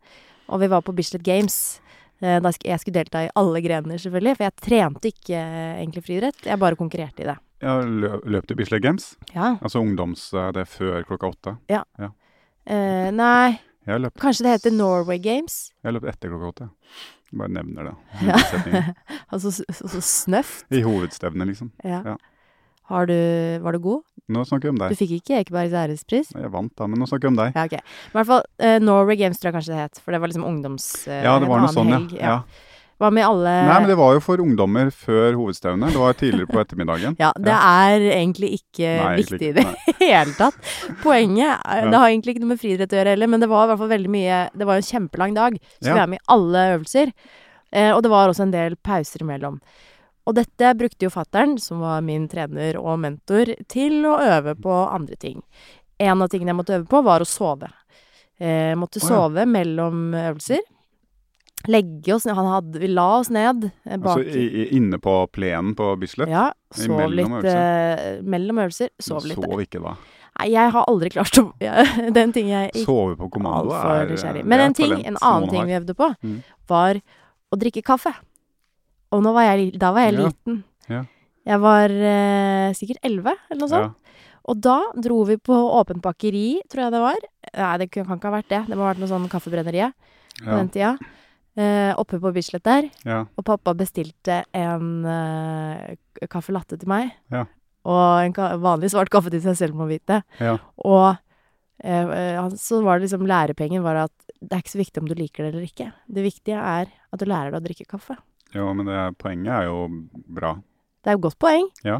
[0.51, 1.79] Og vi var på Bislett Games.
[2.21, 4.35] Eh, da jeg skulle delta i alle grener, selvfølgelig.
[4.37, 6.45] For jeg trente ikke eh, egentlig friidrett.
[6.45, 7.37] Jeg bare konkurrerte i det.
[7.61, 9.15] Ja, lø løp du Bislett Games?
[9.35, 9.55] Ja.
[9.61, 10.29] Altså ungdoms...
[10.33, 11.57] eh, Det er før klokka åtte.
[11.69, 13.70] Eh, nei, Jeg løp,
[14.21, 15.71] kanskje det heter Norway Games?
[15.83, 16.69] jeg løp etter klokka åtte.
[17.31, 17.95] Bare nevner det.
[18.27, 18.37] Ja.
[19.31, 20.65] Altså så, så, så snøft.
[20.71, 21.71] I hovedstevnet, liksom.
[21.83, 22.01] Ja.
[22.13, 22.15] Ja.
[22.91, 23.15] Har du
[23.63, 24.01] Var du god?
[24.31, 24.91] Nå snakker vi om deg.
[24.91, 26.31] Du fikk ikke Ekebergs ærespris?
[26.35, 27.55] Jeg vant, da, men nå snakker vi om deg.
[27.55, 27.77] Ja, ok.
[27.79, 30.01] Men i hvert fall uh, Norway Games tror jeg kanskje det het.
[30.03, 30.85] For det var liksom ungdoms...
[31.07, 32.35] Uh, Ja, det var noe sånn, helg, ja.
[32.37, 32.67] ja.
[33.01, 35.93] Var med alle Nei, men det var jo for ungdommer før hovedstevnet.
[35.95, 37.15] Det var tidligere på ettermiddagen.
[37.23, 39.65] Ja, det er egentlig ikke Nei, viktig i det
[40.03, 40.57] hele tatt.
[41.01, 41.89] Poenget er, Ja.
[41.89, 43.81] Det har egentlig ikke noe med friidrett å gjøre heller, men det var i hvert
[43.81, 45.95] fall veldig mye Det var en kjempelang dag, så Ja.
[45.97, 47.13] vi er med i alle øvelser.
[47.71, 49.57] Eh, og det var også en del pauser imellom.
[50.29, 54.75] Og dette brukte jo fattern, som var min trener og mentor, til å øve på
[54.93, 55.39] andre ting.
[55.97, 57.71] En av tingene jeg måtte øve på, var å sove.
[58.41, 59.07] Jeg måtte Å, ja.
[59.09, 60.61] sove mellom øvelser.
[61.67, 64.97] Legge oss ned Han hadde Vi la oss ned eh, bak Altså i, i, inne
[65.01, 66.29] på plenen på Bislett.
[66.31, 68.15] Ja, sov mellom litt øvelser?
[68.17, 68.89] eh, mellom øvelser.
[68.99, 69.37] Sov litt.
[69.37, 69.95] Sov ikke da.
[70.39, 71.83] Nei, jeg har aldri klart å ja,
[72.15, 74.43] Den ting jeg ikke Sove på kommando er nysgjerrig.
[74.47, 76.37] Men er en ting, en annen ting vi øvde på, Mm.
[76.71, 77.01] var
[77.51, 78.13] å drikke kaffe.
[79.11, 80.27] Og nå var jeg, da var jeg Ja.
[80.29, 80.63] liten.
[80.89, 81.01] Ja.
[81.51, 83.91] Jeg var eh, sikkert elleve, eller noe sånt.
[83.91, 84.17] Ja.
[84.49, 87.17] Og da dro vi på åpent bakeri, tror jeg det var.
[87.57, 88.61] Nei, det kan ikke ha vært det.
[88.69, 89.93] Det må ha vært noe sånn Kaffebrenneriet
[90.39, 90.57] på Ja.
[90.57, 90.93] den tida.
[91.59, 92.85] Eh, oppe på Bislett der.
[93.03, 93.25] Ja.
[93.35, 95.89] Og pappa bestilte en uh,
[96.31, 97.11] caffè latte til meg.
[97.33, 97.45] Ja.
[97.83, 100.21] Og en vanlig svart kaffe til seg selv, må vite.
[100.39, 100.53] Ja.
[100.85, 101.17] Og
[101.83, 105.09] eh, eh, så var det liksom lærepengen var at det er ikke så viktig om
[105.09, 105.89] du liker det eller ikke.
[106.07, 108.15] Det viktige er at du lærer deg å drikke kaffe.
[108.55, 109.83] Jo, men det, er- poenget er jo
[110.31, 110.55] bra.
[111.03, 111.67] Det er jo godt poeng.
[111.87, 111.99] Ja.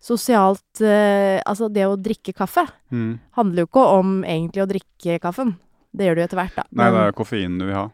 [0.00, 3.20] Sosialt uh, Altså, det å drikke kaffe Mm.
[3.38, 5.52] handler jo ikke om egentlig å drikke kaffen.
[5.94, 6.64] Det gjør du jo etter hvert, da.
[6.74, 7.84] Nei, det er koffeinen du vil ha.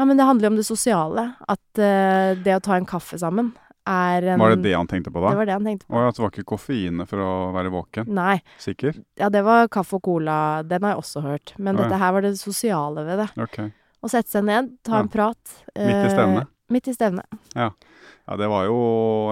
[0.00, 1.26] Ja, men det handler jo om det sosiale.
[1.44, 3.50] At uh, det å ta en kaffe sammen
[3.90, 5.32] er en Var det det han tenkte på da?
[5.34, 5.92] Det var det han tenkte på.
[5.98, 8.08] Å ja, så var ikke koffeinet for å være våken?
[8.16, 8.38] Nei.
[8.62, 8.96] Sikker?
[9.20, 10.36] Ja, det var kaffe og cola.
[10.68, 11.52] Den har jeg også hørt.
[11.58, 11.84] Men Å, ja.
[11.90, 13.28] dette her var det sosiale ved det.
[13.44, 13.58] Ok.
[14.00, 15.04] Å sette seg ned, ta Ja.
[15.04, 15.40] en prat.
[15.76, 16.52] Midt i eh, stevnet?
[16.70, 17.38] Midt i stevnet.
[17.58, 17.70] Ja,
[18.38, 18.76] det var jo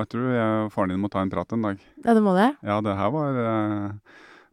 [0.03, 1.79] Jeg tror jeg faren din må ta en prat en dag.
[2.05, 2.51] Ja, det må det.
[2.67, 3.93] Ja, det her var eh,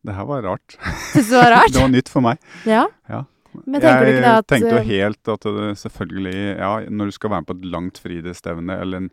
[0.05, 0.75] Det her var rart.
[1.11, 1.73] Syns du det var rart?
[1.73, 2.37] det var nytt for meg.
[2.69, 2.85] Ja.
[3.09, 3.23] Ja.
[3.65, 6.71] Men tenker du jeg ikke det at tenkte jo eh, helt at det selvfølgelig Ja,
[6.89, 9.09] når du skal være med på et langt friidrettsstevne eller en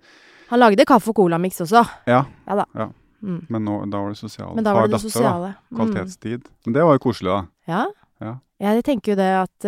[0.52, 1.84] Han lagde kaffe og colamiks også.
[2.06, 2.24] Ja.
[2.48, 2.66] Ja da.
[2.76, 2.88] Ja.
[3.22, 3.46] Mm.
[3.48, 4.54] Men nå, da var det sosiale.
[4.58, 5.52] Men da var Far, det det datter, sosiale.
[5.52, 5.76] Da.
[5.78, 6.48] Kvalitetstid.
[6.66, 7.42] Men det var jo koselig, da.
[7.70, 7.84] Ja.
[8.22, 8.38] Ja.
[8.62, 9.64] Jeg tenker jo det at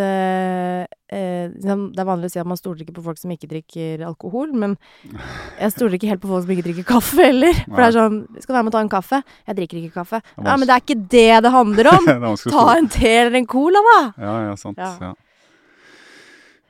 [1.10, 4.04] liksom, Det er vanlig å si at man stoler ikke på folk som ikke drikker
[4.06, 4.76] alkohol, men
[5.62, 7.58] jeg stoler ikke helt på folk som ikke drikker kaffe heller.
[7.64, 9.20] For det er sånn Skal du være med og ta en kaffe?
[9.50, 10.22] Jeg drikker ikke kaffe.
[10.38, 12.06] Ja, men det er ikke det det handler om!
[12.12, 13.98] det Ta en te eller en cola, da!
[14.14, 14.78] Ja, ja, sant.
[14.78, 14.94] Ja.
[15.02, 15.14] Ja.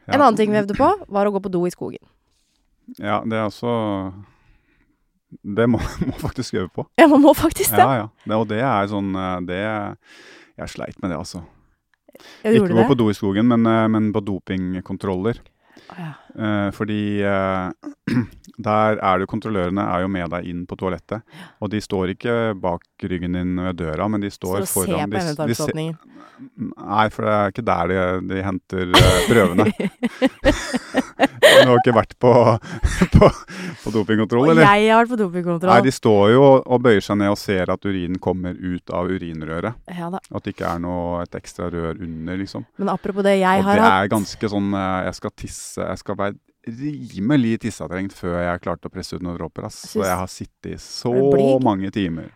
[0.06, 2.02] En annen ting vi øvde på, var å gå på do i skogen.
[3.00, 3.70] Ja, det er også
[5.40, 6.86] Det må man faktisk øve på.
[7.00, 7.84] Ja, man må faktisk det.
[7.84, 8.08] Ja, ja.
[8.24, 11.42] Det, og det er sånn eh, Det Jeg sleit med det, altså.
[12.44, 15.40] Ikke gå på do i skogen, men, eh, men på dopingkontroller.
[15.90, 16.12] Oh, ja.
[16.34, 17.70] Eh, fordi uh,
[18.58, 21.22] der er du jo kontrollørene er jo med deg inn på toalettet.
[21.62, 25.10] Og de står ikke bak ryggen din ved døra, men de står Så foran.
[25.10, 28.00] de, de, se- nei, for det er ikke der de,
[28.34, 29.68] de henter uh, prøvene.
[31.14, 32.32] du har ikke vært på,
[33.14, 33.28] på,
[33.84, 34.66] på dopingkontroll, Og eller?
[34.66, 35.70] jeg har vært på dopingkontroll.
[35.70, 39.10] Nei, de står jo og bøyer seg ned og ser at urinen kommer ut av
[39.12, 39.78] urinrøret.
[39.94, 40.10] Ja.
[40.10, 42.66] At det ikke er noe, et ekstra rør under, liksom.
[42.82, 46.00] Men apropos det, jeg og har det hatt er ganske sånn Jeg skal tisse Jeg
[46.00, 46.23] skal være
[46.66, 49.66] rimelig tissetrengt før jeg klarte å presse ut noen dråper.
[49.68, 49.82] Ass.
[49.92, 51.12] Så jeg har sittet i så
[51.62, 52.30] mange timer.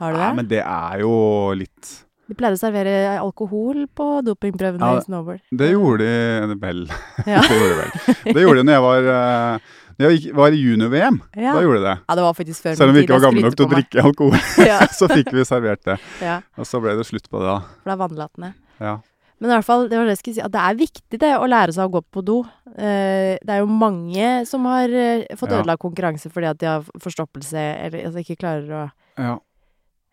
[0.00, 0.24] Har du det?
[0.24, 1.12] Ja, men det er jo
[1.60, 1.90] litt
[2.30, 5.40] De pleide å servere alkohol på dopingprøvene Ja, i snowboard.
[5.50, 6.06] Det gjorde
[6.52, 6.84] de vel.
[7.26, 7.42] Ja.
[7.42, 8.34] det gjorde de vel.
[8.34, 11.18] Det gjorde de når jeg var, eh, når jeg var i junior-VM.
[11.36, 11.52] Ja.
[11.58, 11.96] Da gjorde de det.
[12.06, 14.04] ja, det var faktisk før Selv om vi ikke var gamle nok til å drikke
[14.08, 14.38] alkohol,
[15.00, 15.98] så fikk vi servert det.
[16.24, 17.58] ja, Og så ble det slutt på det da.
[17.82, 18.52] for det er vannlatende.
[18.80, 18.94] Ja.
[19.40, 21.30] Men i hvert fall, det var det jeg skulle si, at det er viktig det
[21.40, 22.38] å lære seg å gå på do.
[22.76, 25.62] Eh, det er jo mange som har eh, fått Ja.
[25.62, 28.82] ødelagt konkurranse fordi at de har forstoppelse, eller altså ikke klarer å
[29.16, 29.38] ja.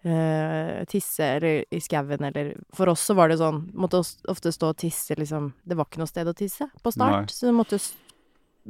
[0.07, 3.99] eh, tisse eller i skauen, eller For oss så var det sånn Måtte
[4.31, 7.33] ofte stå og tisse, liksom Det var ikke noe sted å tisse på start, Nei.
[7.35, 7.79] så du måtte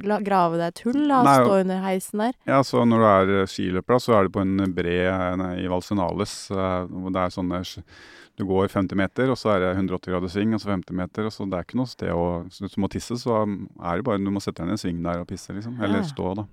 [0.04, 2.34] la, grave deg et hull da, Nei, og stå under heisen der.
[2.46, 3.08] Ja, så når du
[3.40, 4.98] er skiløper, da, så er du på en bre
[5.58, 6.36] i Valsenales.
[6.54, 7.62] eh, hvor det er sånne
[8.38, 11.26] Du går 50 meter, og så er det 180 grader sving, og så 50 meter.
[11.26, 14.04] og så Det er ikke noe sted å Hvis du må tisse, så er det
[14.06, 15.74] bare du må sette deg ned i en sving der og pisse, liksom.
[15.82, 16.06] Eller Ja.
[16.06, 16.44] stå, da.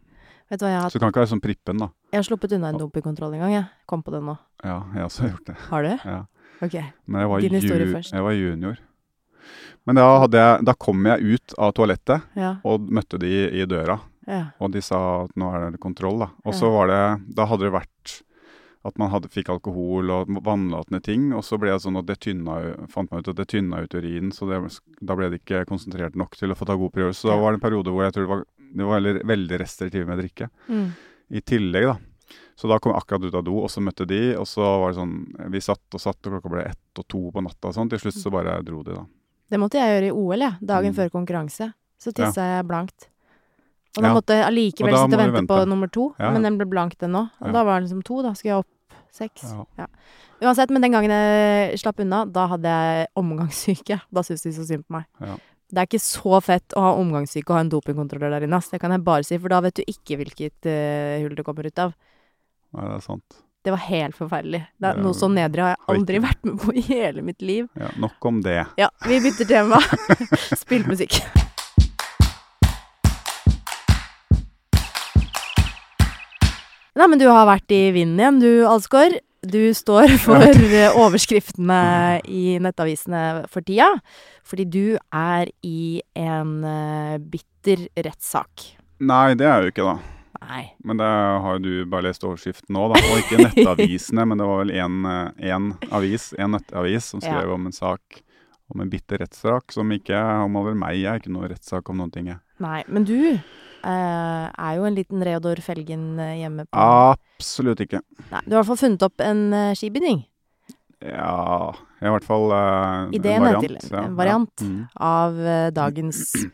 [0.50, 1.90] Vet du hva jeg har Så du kan ikke være sånn prippen, da.
[2.12, 3.66] Jeg har sluppet unna en dopingkontroll en gang, jeg.
[3.88, 4.38] Kom på det nå.
[4.64, 5.56] Ja, jeg har også gjort det.
[5.70, 5.90] Har du?
[6.06, 6.26] Ja.
[6.62, 6.74] Ok.
[7.08, 8.12] Men jeg var, Din historie først.
[8.14, 8.78] jeg var junior.
[9.86, 12.56] Men da, jeg, da kom jeg ut av toalettet Ja.
[12.66, 13.28] og møtte de
[13.62, 14.00] i, døra.
[14.28, 14.46] ja.
[14.60, 16.30] Og de sa at nå er det kontroll, da.
[16.46, 18.22] Og så var det Da hadde det vært
[18.86, 21.32] at man hadde, fikk alkohol og vannlatende ting.
[21.34, 22.58] Og så ble det sånn at det tynna,
[22.92, 24.60] fant man ut at det tynna ut urinen, så det,
[25.02, 27.14] da ble det ikke konsentrert nok til å få ta god prøve.
[27.18, 28.44] Så da var det en periode hvor jeg tror det var,
[28.76, 30.50] det var veldig, veldig restriktive med drikke.
[30.70, 30.86] Mm.
[31.36, 31.98] I tillegg, da.
[32.56, 34.94] Så da kom jeg akkurat ut av do, og så møtte de, og så var
[34.94, 35.16] det sånn
[35.52, 37.90] Vi satt og satt, og klokka ble ett og to på natta og sånn.
[37.92, 39.04] Til slutt så bare dro de, da.
[39.52, 40.56] Det måtte jeg gjøre i OL, jeg.
[40.62, 40.96] Dagen Mm.
[40.96, 41.74] før konkurranse.
[42.00, 42.32] Så Ja.
[42.32, 43.10] jeg blankt.
[43.98, 44.14] Og da Ja.
[44.14, 46.16] måtte jeg allikevel sitte og vente på nummer to.
[46.20, 46.32] Ja, ja.
[46.32, 47.30] Men den ble blank, den òg.
[47.42, 47.52] Og Ja.
[47.52, 48.34] da var det liksom to, da.
[48.34, 48.68] Skulle jeg opp
[49.16, 49.48] seks.
[49.80, 49.88] Ja.
[50.44, 54.00] Uansett, men den gangen jeg slapp unna, da hadde jeg omgangssyke.
[54.12, 55.08] Da syntes de så synd på meg.
[55.24, 55.38] Ja.
[55.66, 58.60] Det er ikke så fett å ha omgangssyke og ha en dopingkontrollør der inne.
[58.70, 61.66] Det kan jeg bare si, for da vet du ikke hvilket uh, hull det kommer
[61.66, 61.96] ut av.
[62.76, 63.42] Nei, det er sant.
[63.66, 64.62] Det var helt forferdelig.
[64.78, 67.42] Det er er noe så nedrig har jeg aldri vært med på i hele mitt
[67.42, 67.66] liv.
[67.74, 68.60] Ja, nok om det.
[68.78, 69.82] Ja, vi bytter tema.
[70.62, 71.18] Spill musikk.
[76.96, 79.18] Nei, men du har vært i vinden igjen, du, Alsgaard.
[79.46, 83.92] Du står for eh, overskriftene i nettavisene for tida.
[84.48, 88.70] Fordi du er i en eh, bitter rettssak.
[89.04, 90.16] Nei, det er jo ikke, da.
[90.46, 90.62] Nei.
[90.88, 91.12] Men det
[91.46, 93.02] har du bare lest overskriften nå, da.
[93.12, 97.76] Og ikke nettavisene, men det var vel én avis, en nettavis, som skrev om en
[97.76, 98.22] sak
[98.74, 100.98] om en bitter rettssak som ikke omhandler meg.
[101.02, 102.42] Jeg er ikke noe rettssak om noen ting, jeg.
[102.64, 103.40] Nei, men du eh,
[103.86, 108.00] er jo en liten Reodor Felgen eh, hjemme på Absolutt ikke.
[108.32, 110.22] Nei, Du har i hvert fall funnet opp en uh, skibinding
[111.04, 113.66] Ja I hvert fall uh, Ideen en variant.
[113.68, 114.54] til en variant.
[114.64, 114.68] Ja.
[114.70, 114.82] Mm.
[115.12, 116.24] av uh, dagens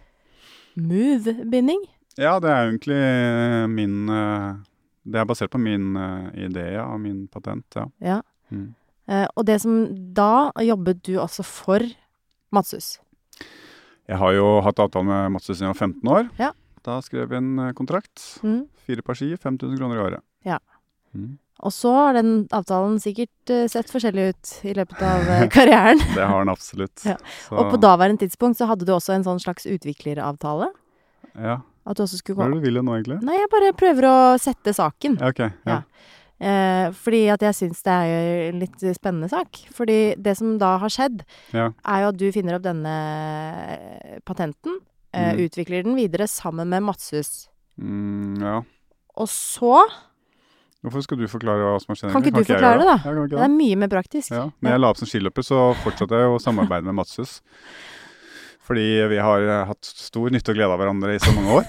[0.79, 1.81] Move-binding.
[2.17, 4.53] ja, det er egentlig eh, min eh,
[5.03, 7.85] Det er basert på min eh, idé, ja, og min patent, ja.
[7.99, 8.19] Ja.
[8.51, 8.69] Mm.
[9.11, 9.81] Eh, og det som
[10.15, 11.83] Da jobbet du altså for
[12.51, 12.99] Madshus.
[14.11, 16.27] Jeg har jo hatt avtale med Mats siden jeg var 15 år.
[16.41, 16.51] Ja.
[16.83, 18.19] Da skrev vi en eh, kontrakt.
[18.43, 18.65] Mm.
[18.87, 20.25] Fire par ski, 5000 kroner i året.
[20.47, 20.57] Ja.
[21.15, 21.37] Mm.
[21.61, 26.01] Og så har den avtalen sikkert eh, sett forskjellig ut i løpet av eh, karrieren.
[26.17, 27.05] Det har den absolutt.
[27.07, 27.15] Ja.
[27.53, 30.71] Og på daværende tidspunkt så hadde du også en sånn slags utvikleravtale.
[31.37, 31.61] Ja.
[31.87, 33.21] At du også skulle gå Hva er det du vil nå, egentlig?
[33.25, 35.21] Nei, jeg bare prøver å sette saken.
[35.21, 35.45] Ja, ok.
[35.45, 35.77] Ja.
[35.77, 36.17] Ja.
[36.41, 39.59] Eh, fordi at jeg syns det er en litt spennende sak.
[39.77, 41.21] Fordi det som da har skjedd,
[41.53, 41.67] Ja.
[41.85, 42.95] er jo at du finner opp denne
[43.77, 44.79] eh, patenten,
[45.13, 45.45] eh, Mm.
[45.45, 47.47] utvikler den videre sammen med Madshus.
[47.79, 48.61] Mm, ja.
[49.17, 49.85] Og så
[50.83, 52.11] Hvorfor skal du forklare hva som har skjedd?
[52.11, 52.97] Kan ikke ikke du ikke forklare det, da?
[53.05, 53.39] Ja, Det det?
[53.39, 54.31] er mye mer praktisk.
[54.31, 54.49] Ja.
[54.63, 57.41] Når jeg la opp som skiløper, så fortsatte jeg å samarbeide med Madshus.
[58.67, 61.65] Fordi vi har eh, hatt stor nytte og glede av hverandre i så mange år.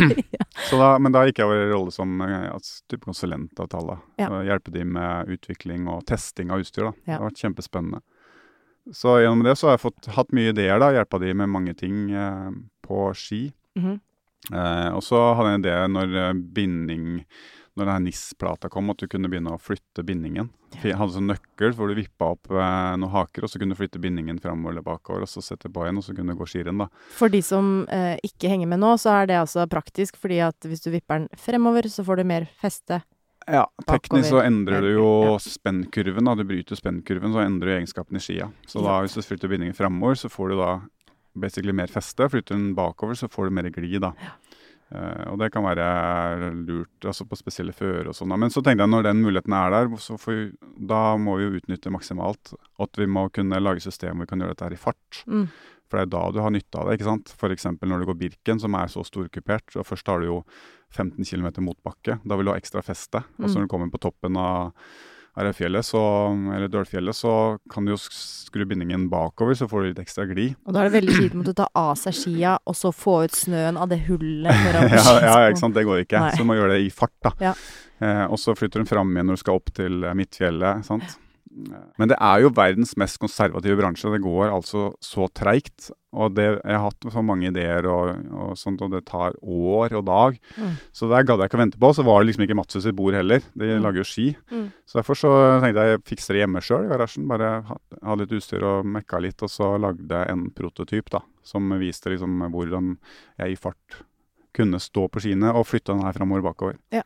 [0.70, 3.98] så da, men da gikk jeg over i rolle som eh, altså, type konsulentavtale.
[4.22, 4.30] Ja.
[4.46, 6.86] Hjelpe de med utvikling og testing av utstyr.
[6.86, 6.94] Da.
[7.04, 8.02] Det har vært kjempespennende.
[8.92, 10.78] Så gjennom det så har jeg fått, hatt mye ideer.
[10.80, 12.46] da, Hjelpa de med mange ting eh,
[12.86, 13.48] på ski.
[13.78, 13.98] Mhm.
[14.56, 17.08] Eh, og så hadde jeg en idé når eh, binding
[17.78, 20.48] Når denne NIS-plata kom, at du kunne begynne å flytte bindingen.
[20.82, 23.78] Jeg hadde sånn nøkkel hvor du vippa opp eh, noen haker, og så kunne du
[23.78, 26.48] flytte bindingen framover eller bakover, og så sette på igjen, og så kunne du gå
[26.50, 26.88] skirenn, da.
[27.16, 30.66] For de som eh, ikke henger med nå, så er det altså praktisk, fordi at
[30.66, 33.00] hvis du vipper den fremover, så får du mer feste.
[33.50, 35.38] Ja, teknisk så endrer du jo Ja.
[35.40, 36.34] spennkurven, da.
[36.38, 38.50] Du bryter spennkurven, så endrer du egenskapen i skia.
[38.68, 40.72] Så da hvis du flytter bindingen framover, så får du da
[41.38, 42.28] basically mer feste.
[42.30, 44.12] Flytter den bakover, så får du mer glid, da.
[44.20, 44.49] Eh,
[45.30, 48.32] og det kan være lurt altså på spesielle fører og sånn.
[48.38, 50.46] Men så tenkte jeg når den muligheten er der, så får vi,
[50.90, 52.54] da må vi jo utnytte maksimalt.
[52.82, 55.22] At vi må kunne lage system hvor vi kan gjøre dette her i fart.
[55.30, 55.46] Mm.
[55.90, 56.98] For det er da du har nytte av det.
[56.98, 57.32] ikke sant?
[57.34, 57.64] F.eks.
[57.82, 59.74] når du går Birken, som er så storkupert.
[59.76, 60.44] og Først har du jo
[60.94, 62.20] 15 km motbakke.
[62.26, 63.22] Da vil du ha ekstra feste.
[63.38, 63.60] Og så Mm.
[63.60, 64.72] når du kommer på toppen av
[65.38, 66.00] RF-fjellet, så,
[66.54, 67.32] eller Dølfjellet, så
[67.70, 70.56] kan du jo skru bindingen bakover, så får du litt ekstra glid.
[70.66, 73.38] Og da er det veldig kjipt å ta av seg skia, og så få ut
[73.38, 75.76] snøen av det hullet ja, ja, ikke sant.
[75.76, 76.20] Det går ikke.
[76.24, 76.34] Nei.
[76.34, 77.34] Så du må gjøre det i fart, da.
[77.50, 77.54] Ja.
[78.00, 80.86] Eh, og så flytter hun fram igjen når du skal opp til eh, Midtfjellet.
[80.88, 81.18] sant?
[81.98, 84.10] Men det er jo verdens mest konservative bransje.
[84.12, 85.90] Det går altså så treigt.
[86.12, 89.92] Og det, jeg har hatt så mange ideer, og, og sånt, og det tar år
[89.94, 90.38] og dag.
[90.58, 90.72] Mm.
[90.96, 91.90] Så der gadd jeg ikke å vente på.
[91.94, 93.40] Så var det liksom ikke Matsus sitt bord heller.
[93.54, 93.82] De Mm.
[93.84, 94.26] lager jo ski.
[94.50, 94.72] Mm.
[94.86, 95.30] Så derfor så
[95.62, 97.28] tenkte jeg jeg fikser det hjemme sjøl i garasjen.
[97.30, 101.20] Bare ha- hadde litt utstyr og mekka litt, og så lagde jeg en prototyp da,
[101.46, 102.96] som viste liksom hvordan
[103.38, 104.02] jeg i fart
[104.52, 106.76] kunne stå på skiene og flytte den her framover bakover.
[106.90, 107.02] Ja.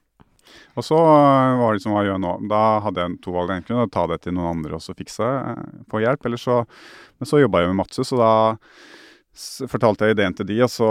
[0.75, 2.35] Og så øh, var det liksom hva jeg gjør nå.
[2.51, 3.79] Da hadde jeg to valg egentlig.
[3.79, 6.29] Da ta det til noen andre og så fikse, eh, få hjelp.
[6.29, 6.63] Eller så,
[7.19, 8.35] men så jobba jeg med Matsus, og da
[9.71, 10.91] fortalte jeg ideen til de, og så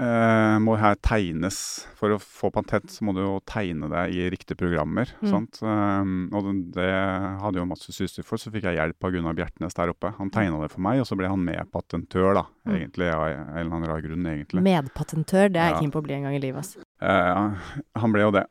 [0.00, 1.58] eh, må her tegnes.
[1.98, 5.10] For å få patent så må du jo tegne det i riktige programmer.
[5.20, 5.28] Mm.
[5.30, 5.60] sant?
[5.62, 6.88] Um, og det,
[7.42, 10.14] hadde jo Mats utstyr for, så fikk jeg hjelp av Gunnar Bjertnæs der oppe.
[10.18, 12.46] Han tegna det for meg, og så ble han medpatentør, da.
[12.66, 12.74] Mm.
[12.78, 14.64] Egentlig, av en eller annen rar grunn, egentlig.
[14.66, 15.80] Medpatentør, det er jeg Ja.
[15.84, 16.58] keen på å bli en gang i livet.
[16.64, 16.76] ass.
[17.00, 17.72] Eh,
[18.02, 18.46] han ble jo det.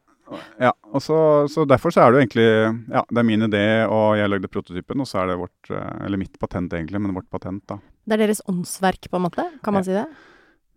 [0.57, 1.17] Ja, og så,
[1.51, 2.45] så derfor så er det jo egentlig
[2.89, 6.05] Ja, det er min idé, og jeg lagde prototypen, og så er det vårt eh,
[6.05, 7.77] Eller mitt patent, egentlig, men vårt patent, da.
[8.07, 9.45] Det er deres åndsverk, på en måte?
[9.63, 10.07] Kan man si det?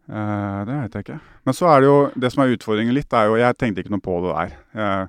[0.07, 1.19] Eh, det vet jeg ikke.
[1.47, 3.95] Men så er det jo Det som er utfordringen litt, er jo Jeg tenkte ikke
[3.95, 4.55] noe på det der.
[4.77, 5.07] Uh,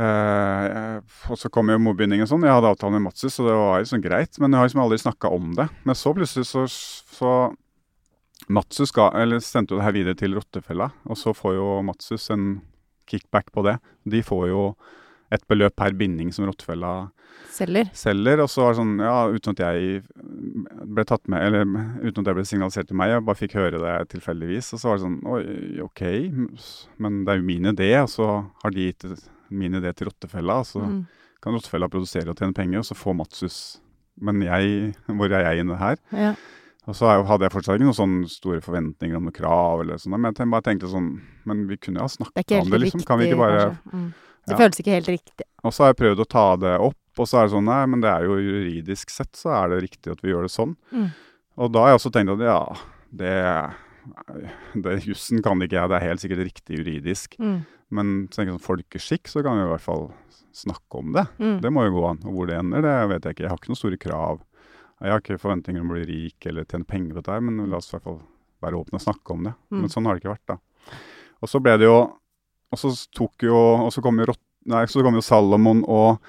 [0.00, 2.46] uh, og så kom jo mobbindingen sånn.
[2.46, 4.38] Jeg hadde avtale med Matsus, så det var liksom greit.
[4.38, 5.68] Men jeg har liksom aldri snakka om det.
[5.84, 7.34] Men så plutselig så, så
[8.50, 12.30] Matsus ga, eller sendte jo det her videre til Rottefella, og så får jo Matsus
[12.34, 12.48] en
[13.10, 13.76] kickback på det.
[14.10, 14.64] De får jo
[15.32, 17.10] et beløp per binding som Rottefella
[17.50, 17.90] Selger?
[17.96, 20.02] selger, og så var det sånn, ja, uten at jeg
[20.94, 21.64] ble tatt med, eller
[22.06, 24.90] uten at det ble signalisert til meg, jeg bare fikk høre det tilfeldigvis, og så
[24.90, 25.42] var det sånn, oi,
[25.84, 26.02] ok,
[27.02, 28.28] men det er jo min idé, og så
[28.64, 29.06] har de gitt
[29.50, 31.02] min idé til Rottefella, og så Mm.
[31.42, 33.80] kan Rottefella produsere og tjene penger, og så få Matsus,
[34.20, 35.96] men jeg, hvor er jeg inne her?
[36.12, 36.34] Ja.
[36.88, 40.16] Og så hadde jeg fortsatt ikke noen sånne store forventninger om noe krav, eller sånt,
[40.18, 43.18] men jeg bare tenkte sånn, men vi kunne jo ha snakket om det, liksom, kan
[43.20, 43.78] vi ikke bare...
[43.92, 44.10] Mm.
[44.50, 44.60] Det Ja.
[44.64, 45.46] føles ikke helt riktig.
[45.64, 47.82] Og så har jeg prøvd å ta det opp, og så er det sånn Nei,
[47.86, 50.76] men det er jo juridisk sett så er det riktig at vi gjør det sånn.
[50.92, 51.10] Mm.
[51.60, 52.60] Og da har jeg også tenkt at ja,
[53.12, 53.34] det,
[54.82, 57.36] det Jussen kan ikke jeg, det er helt sikkert riktig juridisk.
[57.42, 57.58] Mm.
[57.90, 60.10] Men tenker sånn folkeskikk, så kan vi i hvert fall
[60.56, 61.26] snakke om det.
[61.38, 61.60] Mm.
[61.62, 62.22] Det må jo gå an.
[62.26, 63.44] Og hvor det ender, det vet jeg ikke.
[63.46, 64.40] Jeg har ikke noen store krav.
[65.00, 67.78] Jeg har ikke forventninger om å bli rik eller tjene penger på dette, men la
[67.80, 68.20] oss i hvert fall
[68.60, 69.54] være åpne og snakke om det.
[69.72, 69.78] Mm.
[69.82, 70.58] Men sånn har det ikke vært, da.
[71.40, 71.98] Og så ble det jo
[72.70, 76.20] Og så tok jo Og så kom jo, Rott- nei, så kom jo Salomon og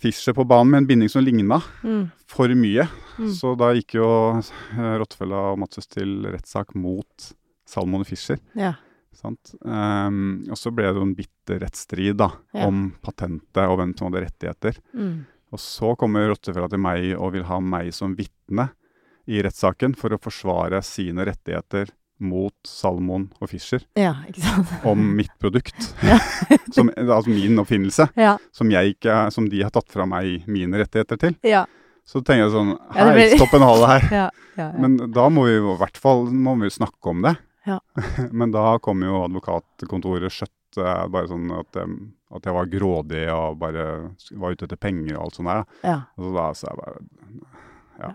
[0.00, 2.10] Fischer på banen med en binding som ligna Mm.
[2.26, 2.86] for mye.
[3.18, 3.32] Mm.
[3.36, 4.06] Så da gikk jo
[4.40, 7.32] eh, Rottefella og Matsus til rettssak mot
[7.68, 8.38] Salomon og Fischer.
[8.56, 8.74] Ja.
[9.12, 9.52] Sant?
[9.66, 12.66] Ehm, og så ble det jo en bitter rettsstrid da, Ja.
[12.66, 14.78] om patentet og hvem som hadde rettigheter.
[14.94, 15.26] Mm.
[15.52, 18.70] Og så kommer Rottefella til meg og vil ha meg som vitne
[19.28, 21.90] i rettssaken for å forsvare sine rettigheter
[22.20, 24.12] mot Salmon og Fischer ja,
[24.84, 25.76] om mitt produkt.
[26.76, 28.36] Som, altså min oppfinnelse, Ja.
[28.52, 31.34] som, jeg ikke, som de har tatt fra meg mine rettigheter til.
[31.46, 31.64] Ja.
[32.06, 34.06] Så tenker jeg sånn Hei, blir- stopp en hale her.
[34.20, 34.28] Ja.
[34.56, 34.66] Ja.
[34.66, 34.70] ja.
[34.82, 37.36] Men da må vi i hvert fall må vi snakke om det.
[37.66, 37.78] Ja.
[38.32, 41.94] Men da kom jo advokatkontoret skjøtt eh, bare sånn at, em,
[42.34, 43.84] at jeg var grådig og bare
[44.40, 45.64] var ute etter penger og alt sånt der.
[45.86, 45.98] ja.
[46.16, 46.98] Og så da sa jeg bare
[48.00, 48.10] Ja.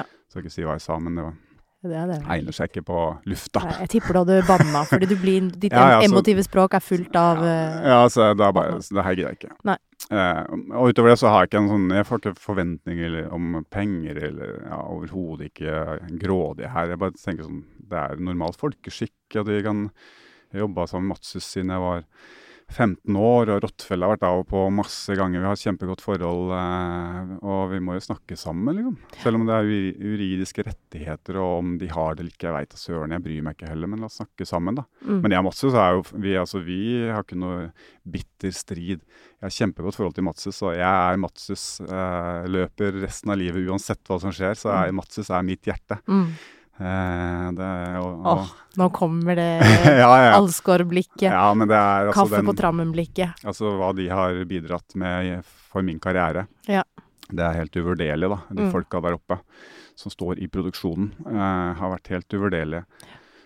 [0.00, 0.02] Ja.
[0.32, 1.34] Skal ikke si hva jeg sa, men det var,
[1.82, 2.16] Det det.
[2.30, 3.60] egner seg ikke på lufta.
[3.66, 6.74] Nei, Jeg tipper du hadde banna, fordi du blir, ditt Ja, ja, så- emotive språk
[6.78, 7.56] er fullt av Ja,
[7.92, 9.56] Ja, så det bare så Det her gidder jeg ikke.
[9.66, 9.76] Nei.
[10.10, 10.42] Eh,
[10.76, 14.18] og utover det så har jeg ikke en sånn Jeg får ikke forventninger om penger
[14.28, 16.88] eller ja, overhodet ikke grådig her.
[16.94, 19.90] Jeg bare tenker sånn Det er normal folkeskikk, og de kan
[20.52, 22.04] Jeg jobba sammen med Matsus siden jeg var
[22.70, 25.42] 15 år, og Rottfeld har vært av og på masse ganger.
[25.42, 28.96] Vi har et kjempegodt forhold, eh, og vi må jo snakke sammen, liksom.
[29.24, 32.72] Selv om det er juridiske rettigheter, og om de har det eller ikke, jeg veit
[32.72, 33.16] da søren.
[33.16, 34.86] Jeg bryr meg ikke heller, men la oss snakke sammen, da.
[35.02, 35.20] mm.
[35.24, 37.68] Men jeg og Matsus er jo vi, altså, vi har ikke noe
[38.02, 39.04] bitter strid.
[39.04, 41.66] Jeg har kjempegodt forhold til Matsus, og jeg er Matsus.
[41.84, 45.98] Eh, løper resten av livet uansett hva som skjer, så er Matsus er mitt hjerte.
[46.06, 46.28] Mm.
[46.80, 47.68] Eh, det
[48.00, 49.48] og, og, Åh, nå kommer det
[50.02, 50.30] ja, ja.
[50.38, 51.28] Alsgaard-blikket.
[51.28, 53.44] ja, altså Kaffe den, på trammen-blikket.
[53.44, 55.42] Altså hva de har bidratt med
[55.72, 56.46] for min karriere.
[56.66, 56.82] Ja.
[57.32, 58.40] Det er helt uvurderlig, da.
[58.50, 58.72] De Mm.
[58.72, 59.38] folka der oppe
[59.96, 62.84] som står i produksjonen, eh, har vært helt uvurderlige.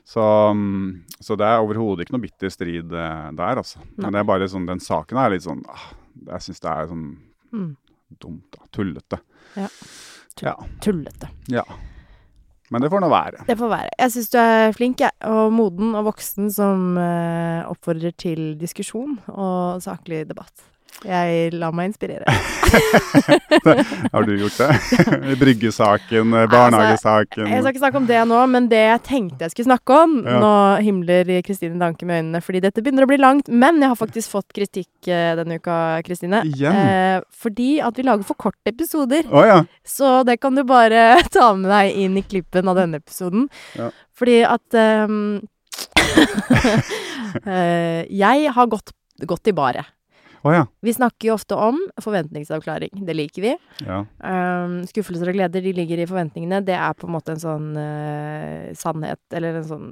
[0.07, 0.23] Så,
[0.55, 3.79] mm, så det er overhodet ikke noe bitter strid eh, der, altså.
[3.83, 4.05] Nei.
[4.07, 5.89] Men det er bare sånn, den saken er litt sånn ah,
[6.31, 7.07] Jeg syns det er sånn
[7.53, 7.77] Mm.
[8.23, 8.65] dumt, da.
[8.73, 9.19] Tullete.
[9.57, 9.69] Ja.
[10.43, 10.55] Ja.
[10.81, 11.29] Tullete.
[11.51, 11.63] ja.
[12.71, 13.45] Men det får nå være.
[13.47, 13.91] Det får være.
[14.01, 15.15] Jeg syns du er flink, jeg.
[15.31, 20.67] Og moden og voksen som eh, oppfordrer til diskusjon og saklig debatt.
[21.05, 22.25] Jeg lar meg inspirere.
[24.13, 25.37] Har du gjort det?
[25.39, 29.55] Bryggesaken, barnehagesaken barnehagesaken Jeg skal ikke snakke om det nå, men det jeg tenkte jeg
[29.55, 30.39] skulle snakke om Ja.
[30.43, 30.53] Nå
[30.85, 34.33] himler Kristine Danke med øynene fordi dette begynner å bli langt, men jeg har faktisk
[34.33, 35.77] fått kritikk eh, denne uka,
[36.07, 36.43] Kristine.
[36.47, 39.27] Eh, fordi at vi lager for korte episoder.
[39.31, 39.61] Oh, ja.
[39.87, 43.49] Så det kan du bare ta med deg inn i klippen av denne episoden.
[43.79, 43.91] Ja.
[44.17, 45.19] Fordi at um,
[47.45, 48.95] eh, Jeg har gått,
[49.27, 49.96] gått i baret.
[50.45, 50.65] Å ja.
[50.83, 53.05] Vi snakker jo ofte om forventningsavklaring.
[53.07, 53.55] Det liker vi.
[53.87, 54.03] ja.
[54.21, 56.61] Um, skuffelser og gleder, de ligger i forventningene.
[56.65, 59.89] Det er på en måte en sånn uh, sannhet, eller en sånn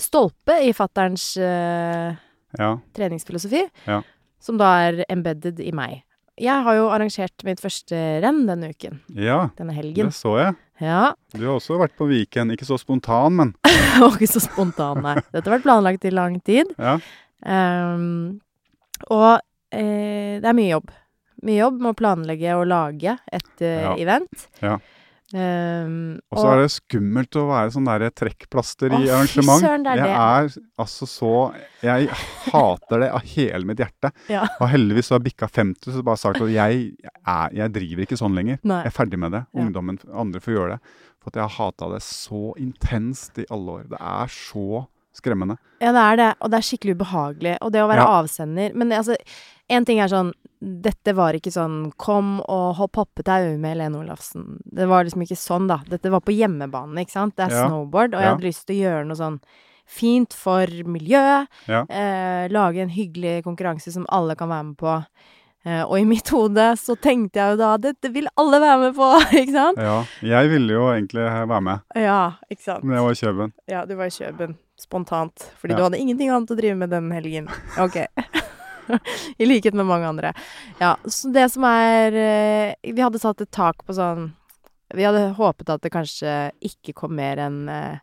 [0.00, 2.14] stolpe i fatterns uh,
[2.58, 2.78] Ja.
[2.96, 4.02] treningsfilosofi, Ja.
[4.40, 6.02] som da er embedded i meg.
[6.40, 7.94] Jeg har jo arrangert mitt første
[8.24, 10.06] renn denne uken, Ja, denne helgen.
[10.08, 10.56] det så jeg.
[10.80, 11.12] Ja.
[11.36, 12.50] Du har også vært på Viken.
[12.50, 13.54] Ikke så spontan, men
[14.00, 15.16] ikke så spontan, nei.
[15.30, 16.66] Dette har vært planlagt i lang tid.
[16.78, 16.98] ja.
[17.44, 18.40] Ehm,
[19.08, 19.40] og
[19.72, 20.90] eh, det er mye jobb.
[21.42, 23.94] Mye jobb med å planlegge og lage et eh, Ja.
[23.96, 24.48] event.
[24.60, 24.78] Ja.
[25.30, 29.62] Um, Og så er det skummelt å være sånn der trekkplaster i arrangement.
[29.62, 30.16] søren, det er jeg det.
[30.58, 31.30] er altså så
[31.86, 32.08] Jeg
[32.50, 34.10] hater det av hele mitt hjerte.
[34.28, 34.42] Ja.
[34.58, 38.02] Og heldigvis så har jeg bikka 50, så bare sagt at jeg, jeg, jeg driver
[38.08, 38.58] ikke sånn lenger.
[38.66, 38.80] Nei.
[38.82, 39.44] Jeg er ferdig med det.
[39.54, 40.80] Ungdommen, andre får gjøre det.
[41.22, 43.86] For at jeg har hata det så intenst i alle år.
[43.94, 44.86] Det er så
[45.16, 45.56] skremmende.
[45.80, 46.28] Ja, det er det.
[46.40, 47.56] Og det er skikkelig ubehagelig.
[47.62, 48.20] Og det å være Ja.
[48.22, 49.16] avsender Men altså,
[49.70, 50.32] én ting er sånn
[50.62, 54.58] Dette var ikke sånn Kom og hopp hoppetau med Helene Olafsen.
[54.70, 55.78] Det var liksom ikke sånn, da.
[55.88, 57.34] Dette var på hjemmebane, ikke sant.
[57.36, 57.66] Det er Ja.
[57.68, 59.40] snowboard, og jeg hadde lyst til å gjøre noe sånn
[59.86, 61.48] fint for miljøet.
[61.68, 65.04] Eh, lage en hyggelig konkurranse som alle kan være med på.
[65.66, 68.94] Uh, og i mitt hode så tenkte jeg jo da dette vil alle være med
[68.96, 69.08] på,
[69.42, 69.76] ikke sant?
[69.76, 70.04] Ja.
[70.22, 72.82] Jeg ville jo egentlig være med, Ja, ikke sant.
[72.84, 73.52] men jeg var i Kjøben.
[73.68, 75.76] Ja, du var i Kjøben spontant, fordi Ja.
[75.78, 77.48] du hadde ingenting annet å drive med den helgen.
[77.78, 77.96] Ok.
[79.38, 80.32] I likhet med mange andre.
[80.80, 84.32] Ja, så det som er eh, Vi hadde satt et tak på sånn
[84.94, 88.00] Vi hadde håpet at det kanskje ikke kom mer enn eh,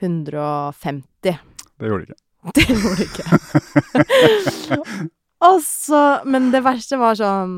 [0.00, 1.36] 150.
[1.78, 2.24] Det gjorde det ikke.
[2.54, 5.08] Det gjorde det ikke.
[5.44, 7.54] Og så Men det verste var sånn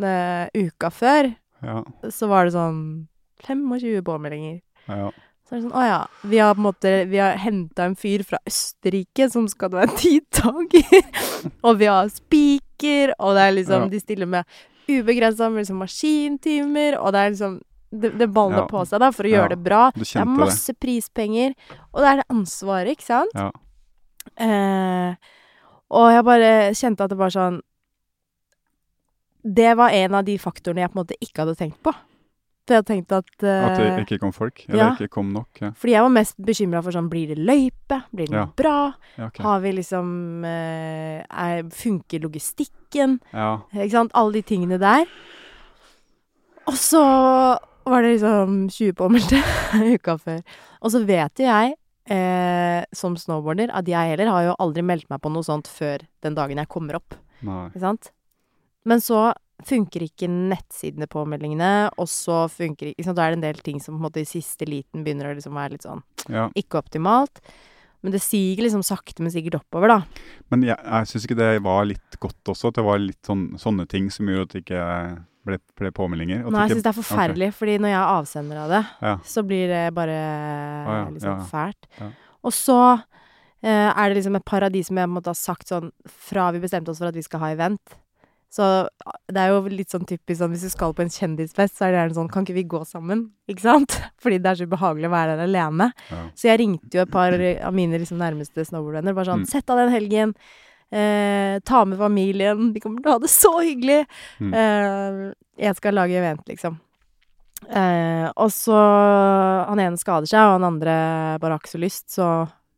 [0.00, 1.32] uh, Uka før,
[1.64, 1.82] Ja.
[2.12, 3.08] så var det sånn
[3.44, 4.60] 25 påmeldinger.
[4.88, 5.10] ja.
[5.50, 7.96] Så er det sånn, å ja, vi har på en måte Vi har henta en
[7.98, 11.00] fyr fra Østerrike som skal være tidtaker.
[11.66, 13.88] og vi har spiker, og det er liksom Ja.
[13.90, 14.44] De stiller med
[14.90, 17.58] ubegrensa med liksom maskintimer, og det er liksom
[17.90, 18.66] Det, det baller Ja.
[18.70, 19.90] på seg, da, for å Ja, gjøre det bra.
[19.98, 20.78] Det er masse det.
[20.78, 21.54] prispenger,
[21.92, 23.34] og det er det ansvaret, ikke sant?
[23.34, 23.50] Ja.
[24.38, 25.14] Eh,
[25.90, 27.58] og jeg bare kjente at det var sånn
[29.42, 31.92] Det var en av de faktorene jeg på en måte ikke hadde tenkt på.
[32.76, 34.62] Jeg tenkte at uh, At det ikke kom folk?
[34.68, 34.88] Eller ja.
[34.94, 35.48] ikke kom nok?
[35.60, 35.70] Ja.
[35.76, 38.00] Fordi jeg var mest bekymra for sånn Blir det løype?
[38.14, 38.46] Blir det Ja.
[38.56, 38.76] bra?
[39.16, 39.40] Ja, ok.
[39.44, 40.12] Har vi liksom
[40.46, 43.18] uh, er, Funker logistikken?
[43.32, 43.50] ja.
[43.74, 44.14] Ikke sant?
[44.14, 45.06] Alle de tingene der.
[46.70, 47.02] Og så
[47.90, 49.40] var det liksom 20 påmeldte
[49.96, 50.42] uka før.
[50.84, 51.74] Og så vet jo jeg,
[52.12, 56.04] eh, som snowboarder, at jeg heller har jo aldri meldt meg på noe sånt før
[56.22, 57.16] den dagen jeg kommer opp.
[57.46, 57.64] Nei.
[57.72, 58.12] Ikke sant?
[58.88, 59.30] Men så
[59.66, 63.60] funker ikke nettsidene på meldingene, og så funker ikke liksom, Da er det en del
[63.64, 66.48] ting som på en måte i siste liten begynner å liksom være litt sånn Ja.
[66.56, 67.40] ikke optimalt.
[68.02, 69.98] Men det siger liksom sakte, men sikkert oppover, da.
[70.50, 73.58] Men jeg, jeg syns ikke det var litt godt også, at det var litt sånn,
[73.60, 74.86] sånne ting som gjorde at det ikke
[75.44, 76.46] ble, ble påmeldinger.
[76.48, 79.14] Nei, jeg syns det er forferdelig, fordi når jeg er avsender av det, Ja.
[79.24, 81.48] så blir det bare ja, liksom ja, ja.
[81.52, 82.12] fælt.
[82.42, 82.78] Og så
[83.62, 86.50] eh, er det liksom et par av de som jeg måtte ha sagt sånn fra
[86.56, 87.98] vi bestemte oss for at vi skal ha event.
[88.50, 88.66] Så
[89.30, 91.92] det er jo litt sånn typisk sånn hvis du skal på en kjendisfest, så er
[91.92, 93.28] det gjerne sånn Kan ikke vi gå sammen?
[93.46, 93.94] Ikke sant?
[94.22, 95.90] Fordi det er så ubehagelig å være der alene.
[96.10, 96.22] Ja.
[96.34, 99.14] Så jeg ringte jo et par av mine liksom nærmeste snowboardvenner.
[99.14, 99.48] Bare sånn Mm.
[99.52, 100.34] Sett av den helgen.
[100.90, 102.72] Eh, ta med familien.
[102.74, 104.00] De kommer til å ha det så hyggelig.
[104.42, 104.54] Mm.
[104.58, 106.80] Eh, jeg skal lage event, liksom.
[107.68, 108.74] Eh, og så
[109.68, 110.94] Han ene skader seg, og han andre
[111.38, 112.26] bare har ikke så lyst, så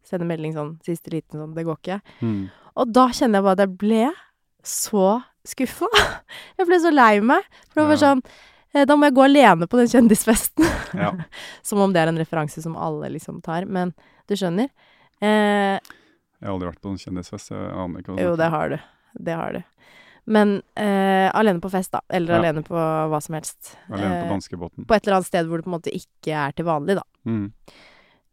[0.04, 2.00] sender melding sånn siste liten sånn Det går ikke.
[2.20, 2.50] Mm.
[2.76, 4.02] Og da kjenner jeg bare at jeg ble
[4.62, 5.88] så skuffa.
[6.58, 7.42] Jeg ble så lei meg.
[7.72, 8.22] For det var sånn
[8.74, 10.66] eh, Da må jeg gå alene på den kjendisfesten.
[10.98, 11.10] Ja.
[11.66, 13.66] Som om det er en referanse som alle liksom tar.
[13.66, 13.92] Men
[14.30, 14.70] du skjønner.
[15.20, 17.52] Eh, Jeg har aldri vært på en kjendisfest.
[17.54, 18.78] Jeg aner ikke hva jo, det har du.
[19.28, 19.62] Det har du.
[20.32, 22.00] Men eh, alene på fest, da.
[22.08, 22.38] Eller Ja.
[22.40, 23.74] alene på hva som helst.
[23.90, 26.54] Alene på Eh, på et eller annet sted hvor det på en måte ikke er
[26.54, 27.02] til vanlig, da.
[27.26, 27.48] Mm.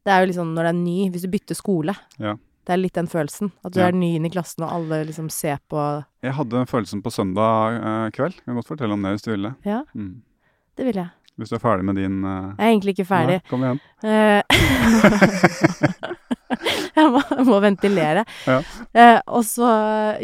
[0.05, 1.95] Det er jo liksom når det er ny, hvis du bytter skole.
[2.21, 2.35] Ja.
[2.69, 3.49] Det er litt den følelsen.
[3.65, 3.87] At du Ja.
[3.89, 5.79] er ny inn i klassen, og alle liksom ser på
[6.21, 8.35] Jeg hadde den følelsen på søndag eh, kveld.
[8.37, 9.55] Jeg kan godt fortelle om det hvis du ville.
[9.65, 10.21] Ja, Mm.
[10.77, 11.09] det vil jeg.
[11.39, 13.39] Hvis du er ferdig med din eh, Jeg er egentlig ikke ferdig.
[13.41, 13.79] Ja, kom igjen.
[14.03, 14.41] Eh,
[16.95, 18.23] jeg, må, må ventilere.
[18.47, 18.59] Ja.
[18.93, 19.69] Eh, og så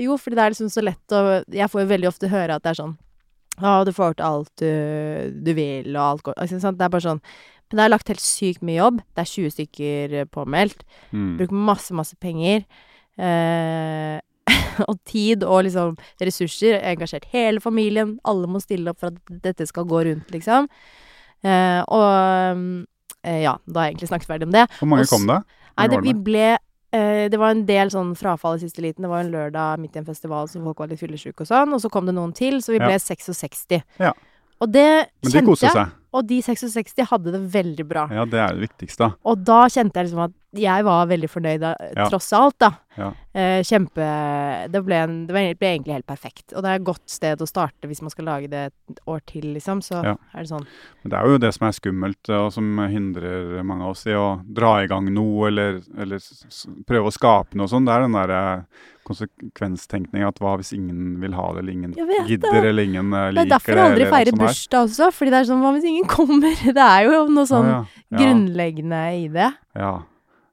[0.02, 1.24] Jo, fordi det er liksom så lett å
[1.54, 2.96] Jeg får jo veldig ofte høre at det er sånn
[3.62, 4.68] Ja, du får til alt du,
[5.46, 6.76] du vil, og alt går altså, sant?
[6.78, 7.22] Det er bare sånn
[7.72, 9.02] Men det er lagt helt sykt mye jobb.
[9.16, 10.84] Det er 20 stykker eh, påmeldt.
[11.12, 11.32] Mm.
[11.40, 12.66] Bruker masse, masse penger.
[13.18, 14.20] Eh,
[14.90, 16.78] og tid og liksom ressurser.
[16.92, 18.18] Engasjert hele familien.
[18.28, 20.70] Alle må stille opp for at dette skal gå rundt, liksom.
[21.46, 22.86] Eh, og
[23.26, 24.68] eh, ja, da har jeg egentlig snakket ferdig om det.
[24.80, 25.42] Hvor mange Også, kom det?
[25.76, 26.46] Nei, det, vi ble
[26.96, 29.06] eh, Det var en del sånn frafall i siste liten.
[29.06, 31.74] Det var en lørdag midt i en festival så folk var litt fyllesyke og sånn.
[31.76, 32.88] Og så kom det noen til, så vi Ja.
[32.90, 33.82] ble 66.
[34.00, 34.14] Ja.
[34.64, 35.34] Og det kjente jeg.
[35.34, 35.94] Men de koste seg.
[36.16, 38.06] Og de 66 hadde det veldig bra.
[38.14, 39.12] Ja, det er det viktigste.
[39.28, 42.08] Og da kjente jeg liksom at jeg var veldig fornøyd, da, Ja.
[42.10, 42.72] tross alt, da.
[42.98, 43.10] Ja.
[43.36, 44.06] Eh, kjempe
[44.72, 46.54] Det ble, en, det ble egentlig helt perfekt.
[46.56, 49.20] Og det er et godt sted å starte hvis man skal lage det et år
[49.28, 49.82] til, liksom.
[49.84, 50.16] Så Ja.
[50.34, 50.66] er det sånn.
[51.04, 54.12] Men det er jo det som er skummelt, og som hindrer mange av oss i
[54.16, 56.18] å dra i gang noe, eller, eller
[56.88, 57.86] prøve å skape noe sånt.
[57.86, 58.66] Det er den derre
[59.06, 61.94] konsekvenstenkninga at hva hvis ingen vil ha det, eller ingen
[62.26, 62.70] gidder, det.
[62.72, 65.12] eller ingen liker Det Det er derfor jeg aldri feirer bursdag også.
[65.14, 66.56] Fordi det er sånn Hva hvis ingen kommer?
[66.76, 69.54] Det er jo noe sånn grunnleggende i det.
[69.76, 69.94] Ja.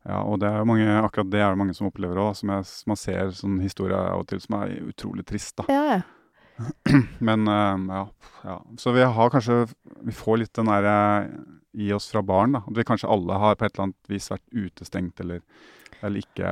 [0.02, 2.34] Ja, og det er jo mange, akkurat det er det mange som opplever òg.
[2.38, 5.54] Som jeg, man ser sånn historier av og til som er utrolig trist.
[5.60, 5.66] da.
[5.70, 6.02] Ja, ja.
[7.28, 8.02] Men uh, ja,
[8.44, 8.56] ja.
[8.78, 9.64] Så vi har kanskje
[10.04, 10.96] Vi får litt den derre
[11.72, 12.58] i oss fra barn.
[12.58, 12.64] da.
[12.66, 15.40] At vi kanskje alle har på et eller annet vis vært utestengt eller,
[16.02, 16.50] eller ikke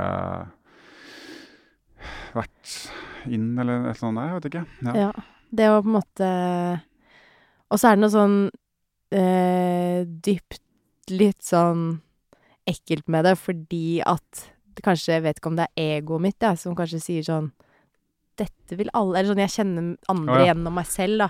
[2.33, 2.77] vært
[3.29, 4.25] inn eller et eller annet.
[4.25, 4.65] Jeg vet ikke.
[4.87, 4.95] Ja.
[5.09, 5.27] Ja.
[5.51, 6.27] Det å på en måte
[7.75, 8.37] Og så er det noe sånn
[9.11, 11.99] eh, dypt litt sånn
[12.69, 14.49] ekkelt med det, fordi at
[14.83, 17.51] kanskje Jeg vet ikke om det er egoet mitt, ja, som kanskje sier sånn
[18.41, 20.47] Dette vil alle Eller sånn jeg kjenner andre oh, ja.
[20.55, 21.29] gjennom meg selv, da.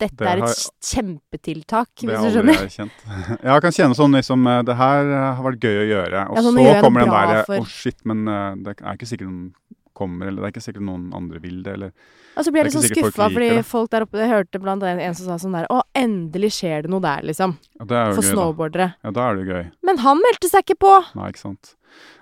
[0.00, 2.60] Dette Det er et har- kjempetiltak, Det hvis har du aldri skjønner.
[2.60, 3.00] jeg kjent.
[3.44, 6.22] Ja, jeg kan kjenne sånn liksom eh, Det her eh, har vært gøy å gjøre.
[6.30, 8.94] Og Ja, sånn, så kommer den der Å, for- Å, shit, men eh, det er
[8.96, 9.54] ikke sikkert noen
[10.00, 11.92] kommer, eller det er ikke sikkert noen andre vil det, eller
[12.38, 13.64] Og så blir jeg litt sånn skuffa, fordi det.
[13.68, 16.86] folk der oppe Jeg hørte blant annet en som sa sånn der Å, endelig skjer
[16.86, 17.56] det noe der, liksom.
[17.78, 18.88] ja, Det er jo For gøy, da.
[19.04, 19.66] Ja, da er det jo gøy.
[19.90, 20.94] Men han meldte seg ikke på!
[21.18, 21.74] Nei, ikke sant.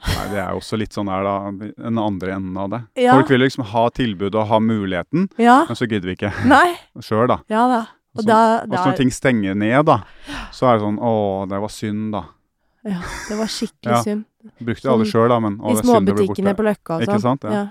[0.09, 1.35] Nei, det er jo også litt sånn der, da.
[1.77, 2.79] Den andre enden av det.
[3.05, 3.19] Ja.
[3.19, 5.59] Folk vil liksom ha tilbud og ha muligheten, Ja.
[5.69, 6.73] men så gidder vi ikke Nei.
[7.05, 7.41] sjøl, da.
[7.53, 7.83] Ja da.
[8.17, 9.99] Og så, da, og så når ting stenger ned, da,
[10.57, 11.13] så er det sånn Å,
[11.53, 12.25] det var synd, da.
[12.87, 12.99] Ja,
[13.29, 14.03] det var skikkelig Ja.
[14.07, 14.27] synd.
[14.59, 16.95] Brukte alle Sånn, sjøl, da, men alle I det er synd å småbutikkene på Løkka
[16.95, 17.09] og sånn.
[17.09, 17.65] Ikke sant, ja.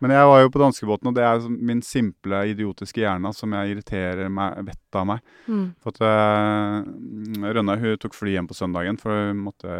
[0.00, 3.74] Men jeg var jo på danskebåten, og det er min simple, idiotiske hjerne som jeg
[3.74, 5.20] irriterer meg vettet av meg.
[5.44, 5.66] Mm.
[5.84, 9.76] For at uh, Rønne hun tok fly hjem på søndagen, for hun måtte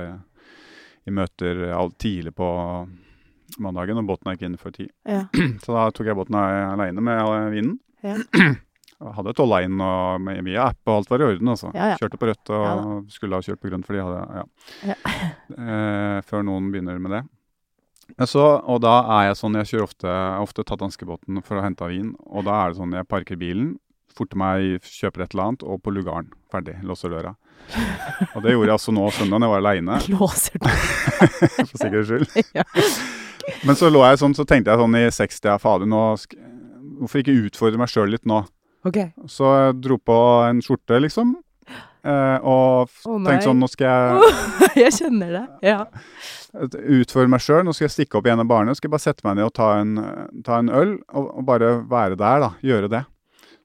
[1.08, 1.62] i møter
[1.96, 2.50] tidlig på
[3.58, 4.90] mandagen, og båten gikk inn før ti.
[5.08, 5.24] Ja.
[5.64, 7.78] Så da tok jeg båten aleine med eh, vinen.
[8.04, 8.18] Ja.
[9.00, 11.48] Hadde tolla inn og med, via app, og alt var i orden.
[11.48, 11.70] altså.
[11.72, 11.98] Ja, ja.
[12.00, 12.78] Kjørte på rødt og Ja
[13.08, 14.46] skulle ha kjørt på grønt, fordi jeg hadde ja.
[14.92, 14.96] Ja.
[15.50, 17.22] Eh, før noen begynner med det.
[18.18, 21.64] Men så, og da er jeg sånn, jeg kjører ofte, ofte tatt danskebåten for å
[21.64, 23.72] hente vin, og da er det sånn, jeg parker bilen,
[24.16, 27.34] forter meg, kjøper et eller annet, og på lugaren, ferdig, låser døra.
[28.34, 32.54] Og det gjorde jeg altså nå søndag, jeg var alene, Låser du for sikkerhets skyld.
[32.56, 32.64] Ja.
[33.66, 36.00] Men så lå jeg sånn, så tenkte jeg sånn i 60, ja, fader, nå,
[37.02, 38.42] hvorfor ikke utfordre meg selv litt nå?
[38.88, 38.98] Ok.
[39.28, 40.16] Så jeg dro på
[40.46, 41.34] en skjorte, liksom,
[42.06, 44.34] eh, og Å, tenkte sånn, nå skal jeg
[44.84, 45.44] Jeg kjenner det.
[45.66, 45.84] Ja.
[46.54, 47.64] utfordre meg sjøl.
[47.66, 48.74] Nå skal jeg stikke opp i en av barene.
[48.78, 49.96] Skal jeg bare sette meg ned og ta en,
[50.46, 52.52] ta en øl, og, og bare være der, da.
[52.64, 53.04] Gjøre det.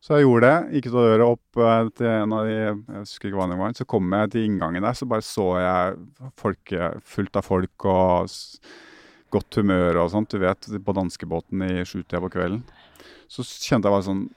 [0.05, 0.77] Så jeg gjorde det.
[0.77, 3.77] Gikk ut døra opp eh, til en av de Jeg husker ikke hva det var.
[3.79, 5.95] Så kom jeg til inngangen der, så bare så jeg
[6.41, 8.35] folk, eh, fullt av folk og
[9.33, 10.29] godt humør og sånt.
[10.35, 12.61] Du vet, på danskebåten i sjutida på kvelden.
[13.31, 14.27] Så kjente jeg bare sånn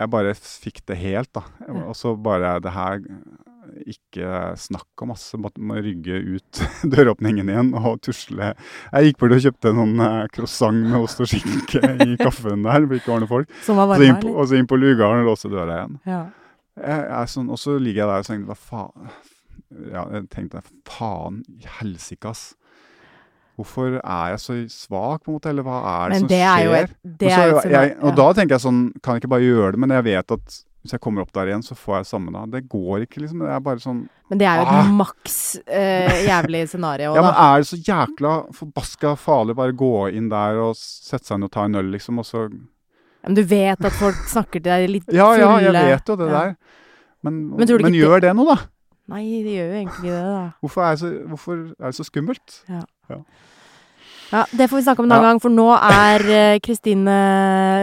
[0.00, 1.44] Jeg bare fikk det helt, da.
[1.84, 3.02] Og så bare Det her
[3.86, 5.28] ikke snakk om, ass.
[5.40, 6.60] Måtte må rygge ut
[6.92, 8.52] døråpningen igjen og tusle.
[8.90, 12.86] Jeg gikk bort og kjøpte noen eh, croissant med ost og skinke i kaffen der.
[12.86, 13.58] For ikke var noe folk.
[13.66, 15.98] Som var varme, så inn på, og så inn på lugaren og låse døra igjen.
[16.10, 16.22] Ja.
[16.80, 19.10] Jeg, jeg, sånn, og så ligger jeg der og tenker hva faen
[19.90, 21.42] Ja, jeg tenkte faen
[21.78, 22.54] helsike, ass.
[23.60, 25.50] Hvorfor er jeg så svak, på en måte?
[25.52, 26.82] Eller hva er det Men som det er skjer?
[26.82, 29.46] et Det er jo et, jeg, og da tenker jeg sånn, kan jeg ikke bare
[29.46, 29.80] gjøre det?
[29.84, 32.46] Men jeg vet at hvis jeg kommer opp der igjen, så får jeg samme da.
[32.48, 33.42] Det går ikke, liksom.
[33.44, 33.98] Det er bare sånn
[34.32, 34.78] Men det er jo Ah.
[34.80, 35.34] et maks
[35.68, 40.56] eh, jævlig scenario, Ja, men er det så jækla forbaska farlig bare gå inn der
[40.64, 43.92] og sette seg inn og ta en øl, liksom, og så Men du vet at
[43.92, 46.38] folk snakker til deg litt Ja, ja, jeg vet jo det Ja.
[46.46, 46.56] der.
[47.22, 48.62] Men, Men men ikke gjør det noe, da?
[49.10, 50.50] Nei, det gjør jo egentlig ikke det, da.
[50.62, 51.10] Hvorfor er det så,
[51.76, 52.60] er det så skummelt?
[52.70, 52.80] Ja,
[54.30, 55.30] Det får vi snakke om en annen Ja.
[55.32, 57.14] gang, for nå er eh, Kristine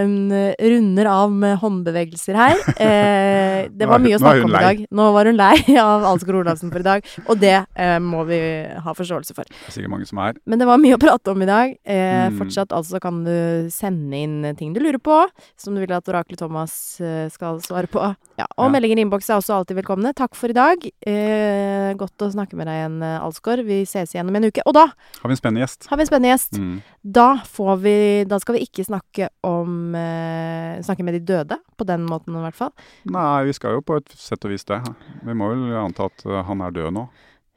[0.08, 2.56] Hun runder av med håndbevegelser her.
[2.88, 4.82] Eh, det var mye å snakke om i dag.
[4.94, 8.38] Nå var hun lei av Alsgaard Olavsen for i dag, og det eh, må vi
[8.84, 9.48] ha forståelse for.
[9.50, 10.38] Det er sikkert mange som er.
[10.46, 11.74] Men det var mye å prate om i dag.
[11.84, 12.38] Eh, Mm.
[12.40, 15.16] Fortsatt altså kan du sende inn ting du lurer på,
[15.60, 18.02] som du vil at Oraklet Thomas eh, skal svare på.
[18.40, 18.72] Ja, og Ja.
[18.74, 20.14] meldinger i innboks er også alltid velkomne.
[20.18, 20.78] Takk for i dag.
[21.06, 23.64] Eh, godt å snakke med deg igjen, eh, Alsgaard.
[23.68, 24.62] Vi ses igjen om en uke.
[24.66, 25.88] Og da Har vi en spennende gjest?
[25.90, 26.37] har vi en spennende gjest.
[26.58, 26.82] Mm.
[27.04, 27.96] Da får vi
[28.30, 32.44] Da skal vi ikke snakke om eh, Snakke med de døde, på den måten i
[32.46, 32.74] hvert fall.
[33.10, 34.82] Nei, vi skal jo på et sett og vis det.
[35.26, 37.08] Vi må vel anta at eh, han er død nå.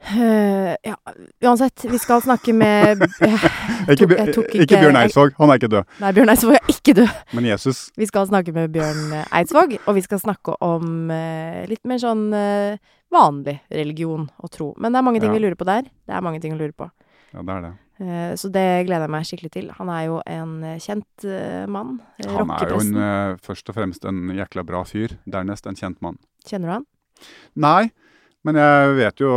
[0.00, 0.94] Uh, ja,
[1.44, 1.84] uansett.
[1.84, 5.68] Vi skal snakke med Ikke, tok, jeg tok ikke, ikke- Bjørn Eidsvåg, han er ikke
[5.74, 5.90] død.
[6.00, 7.10] Nei, Bjørn Eidsvåg er ikke død.
[7.36, 7.82] Men Jesus.
[8.00, 12.24] Vi skal snakke med Bjørn Eidsvåg, og vi skal snakke om uh, litt mer sånn
[12.32, 12.80] uh,
[13.12, 14.70] vanlig religion og tro.
[14.80, 15.36] Men det er mange ting Ja.
[15.36, 15.84] vi lurer på der.
[15.84, 16.88] Det er mange ting å lure på.
[17.34, 17.74] Ja, det er det.
[18.00, 19.70] Eh, Så det gleder jeg meg skikkelig til.
[19.76, 21.98] Han er jo en eh, kjent eh, mann.
[22.24, 25.18] Han er jo en, først og fremst en jækla bra fyr.
[25.28, 26.16] Dernest en kjent mann.
[26.48, 26.86] Kjenner du han?
[27.60, 27.90] Nei,
[28.48, 29.30] men jeg vet jo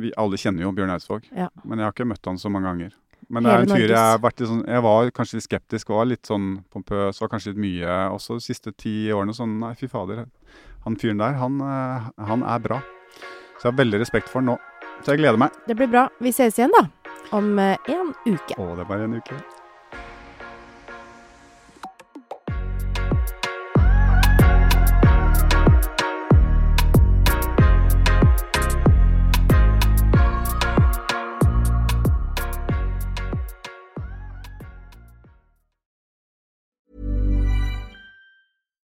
[0.00, 1.28] Vi alle kjenner jo Bjørn Eidsvåg.
[1.30, 1.46] Ja.
[1.62, 2.96] Men jeg har ikke møtt han så mange ganger.
[3.28, 6.26] Men det er en fyr jeg, sånn, jeg var kanskje litt skeptisk og var litt
[6.26, 7.20] sånn pompøs.
[7.20, 9.36] Var kanskje litt mye også de siste ti årene.
[9.36, 10.24] Sånn nei, fy fader.
[10.86, 12.80] Han fyren der, han, han er bra.
[13.58, 14.58] Så jeg har veldig respekt for han nå.
[15.04, 15.54] Så jeg gleder meg.
[15.68, 16.08] Det blir bra.
[16.24, 16.86] Vi ses igjen, da.
[17.30, 18.54] Om eh, en uke.
[18.56, 19.36] Å, det er bare en uke.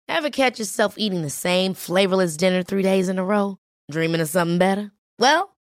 [0.07, 3.57] Ever catch yourself eating the same flavorless dinner three days in a row?
[3.89, 4.91] Dreaming of something better?
[5.17, 5.55] Well,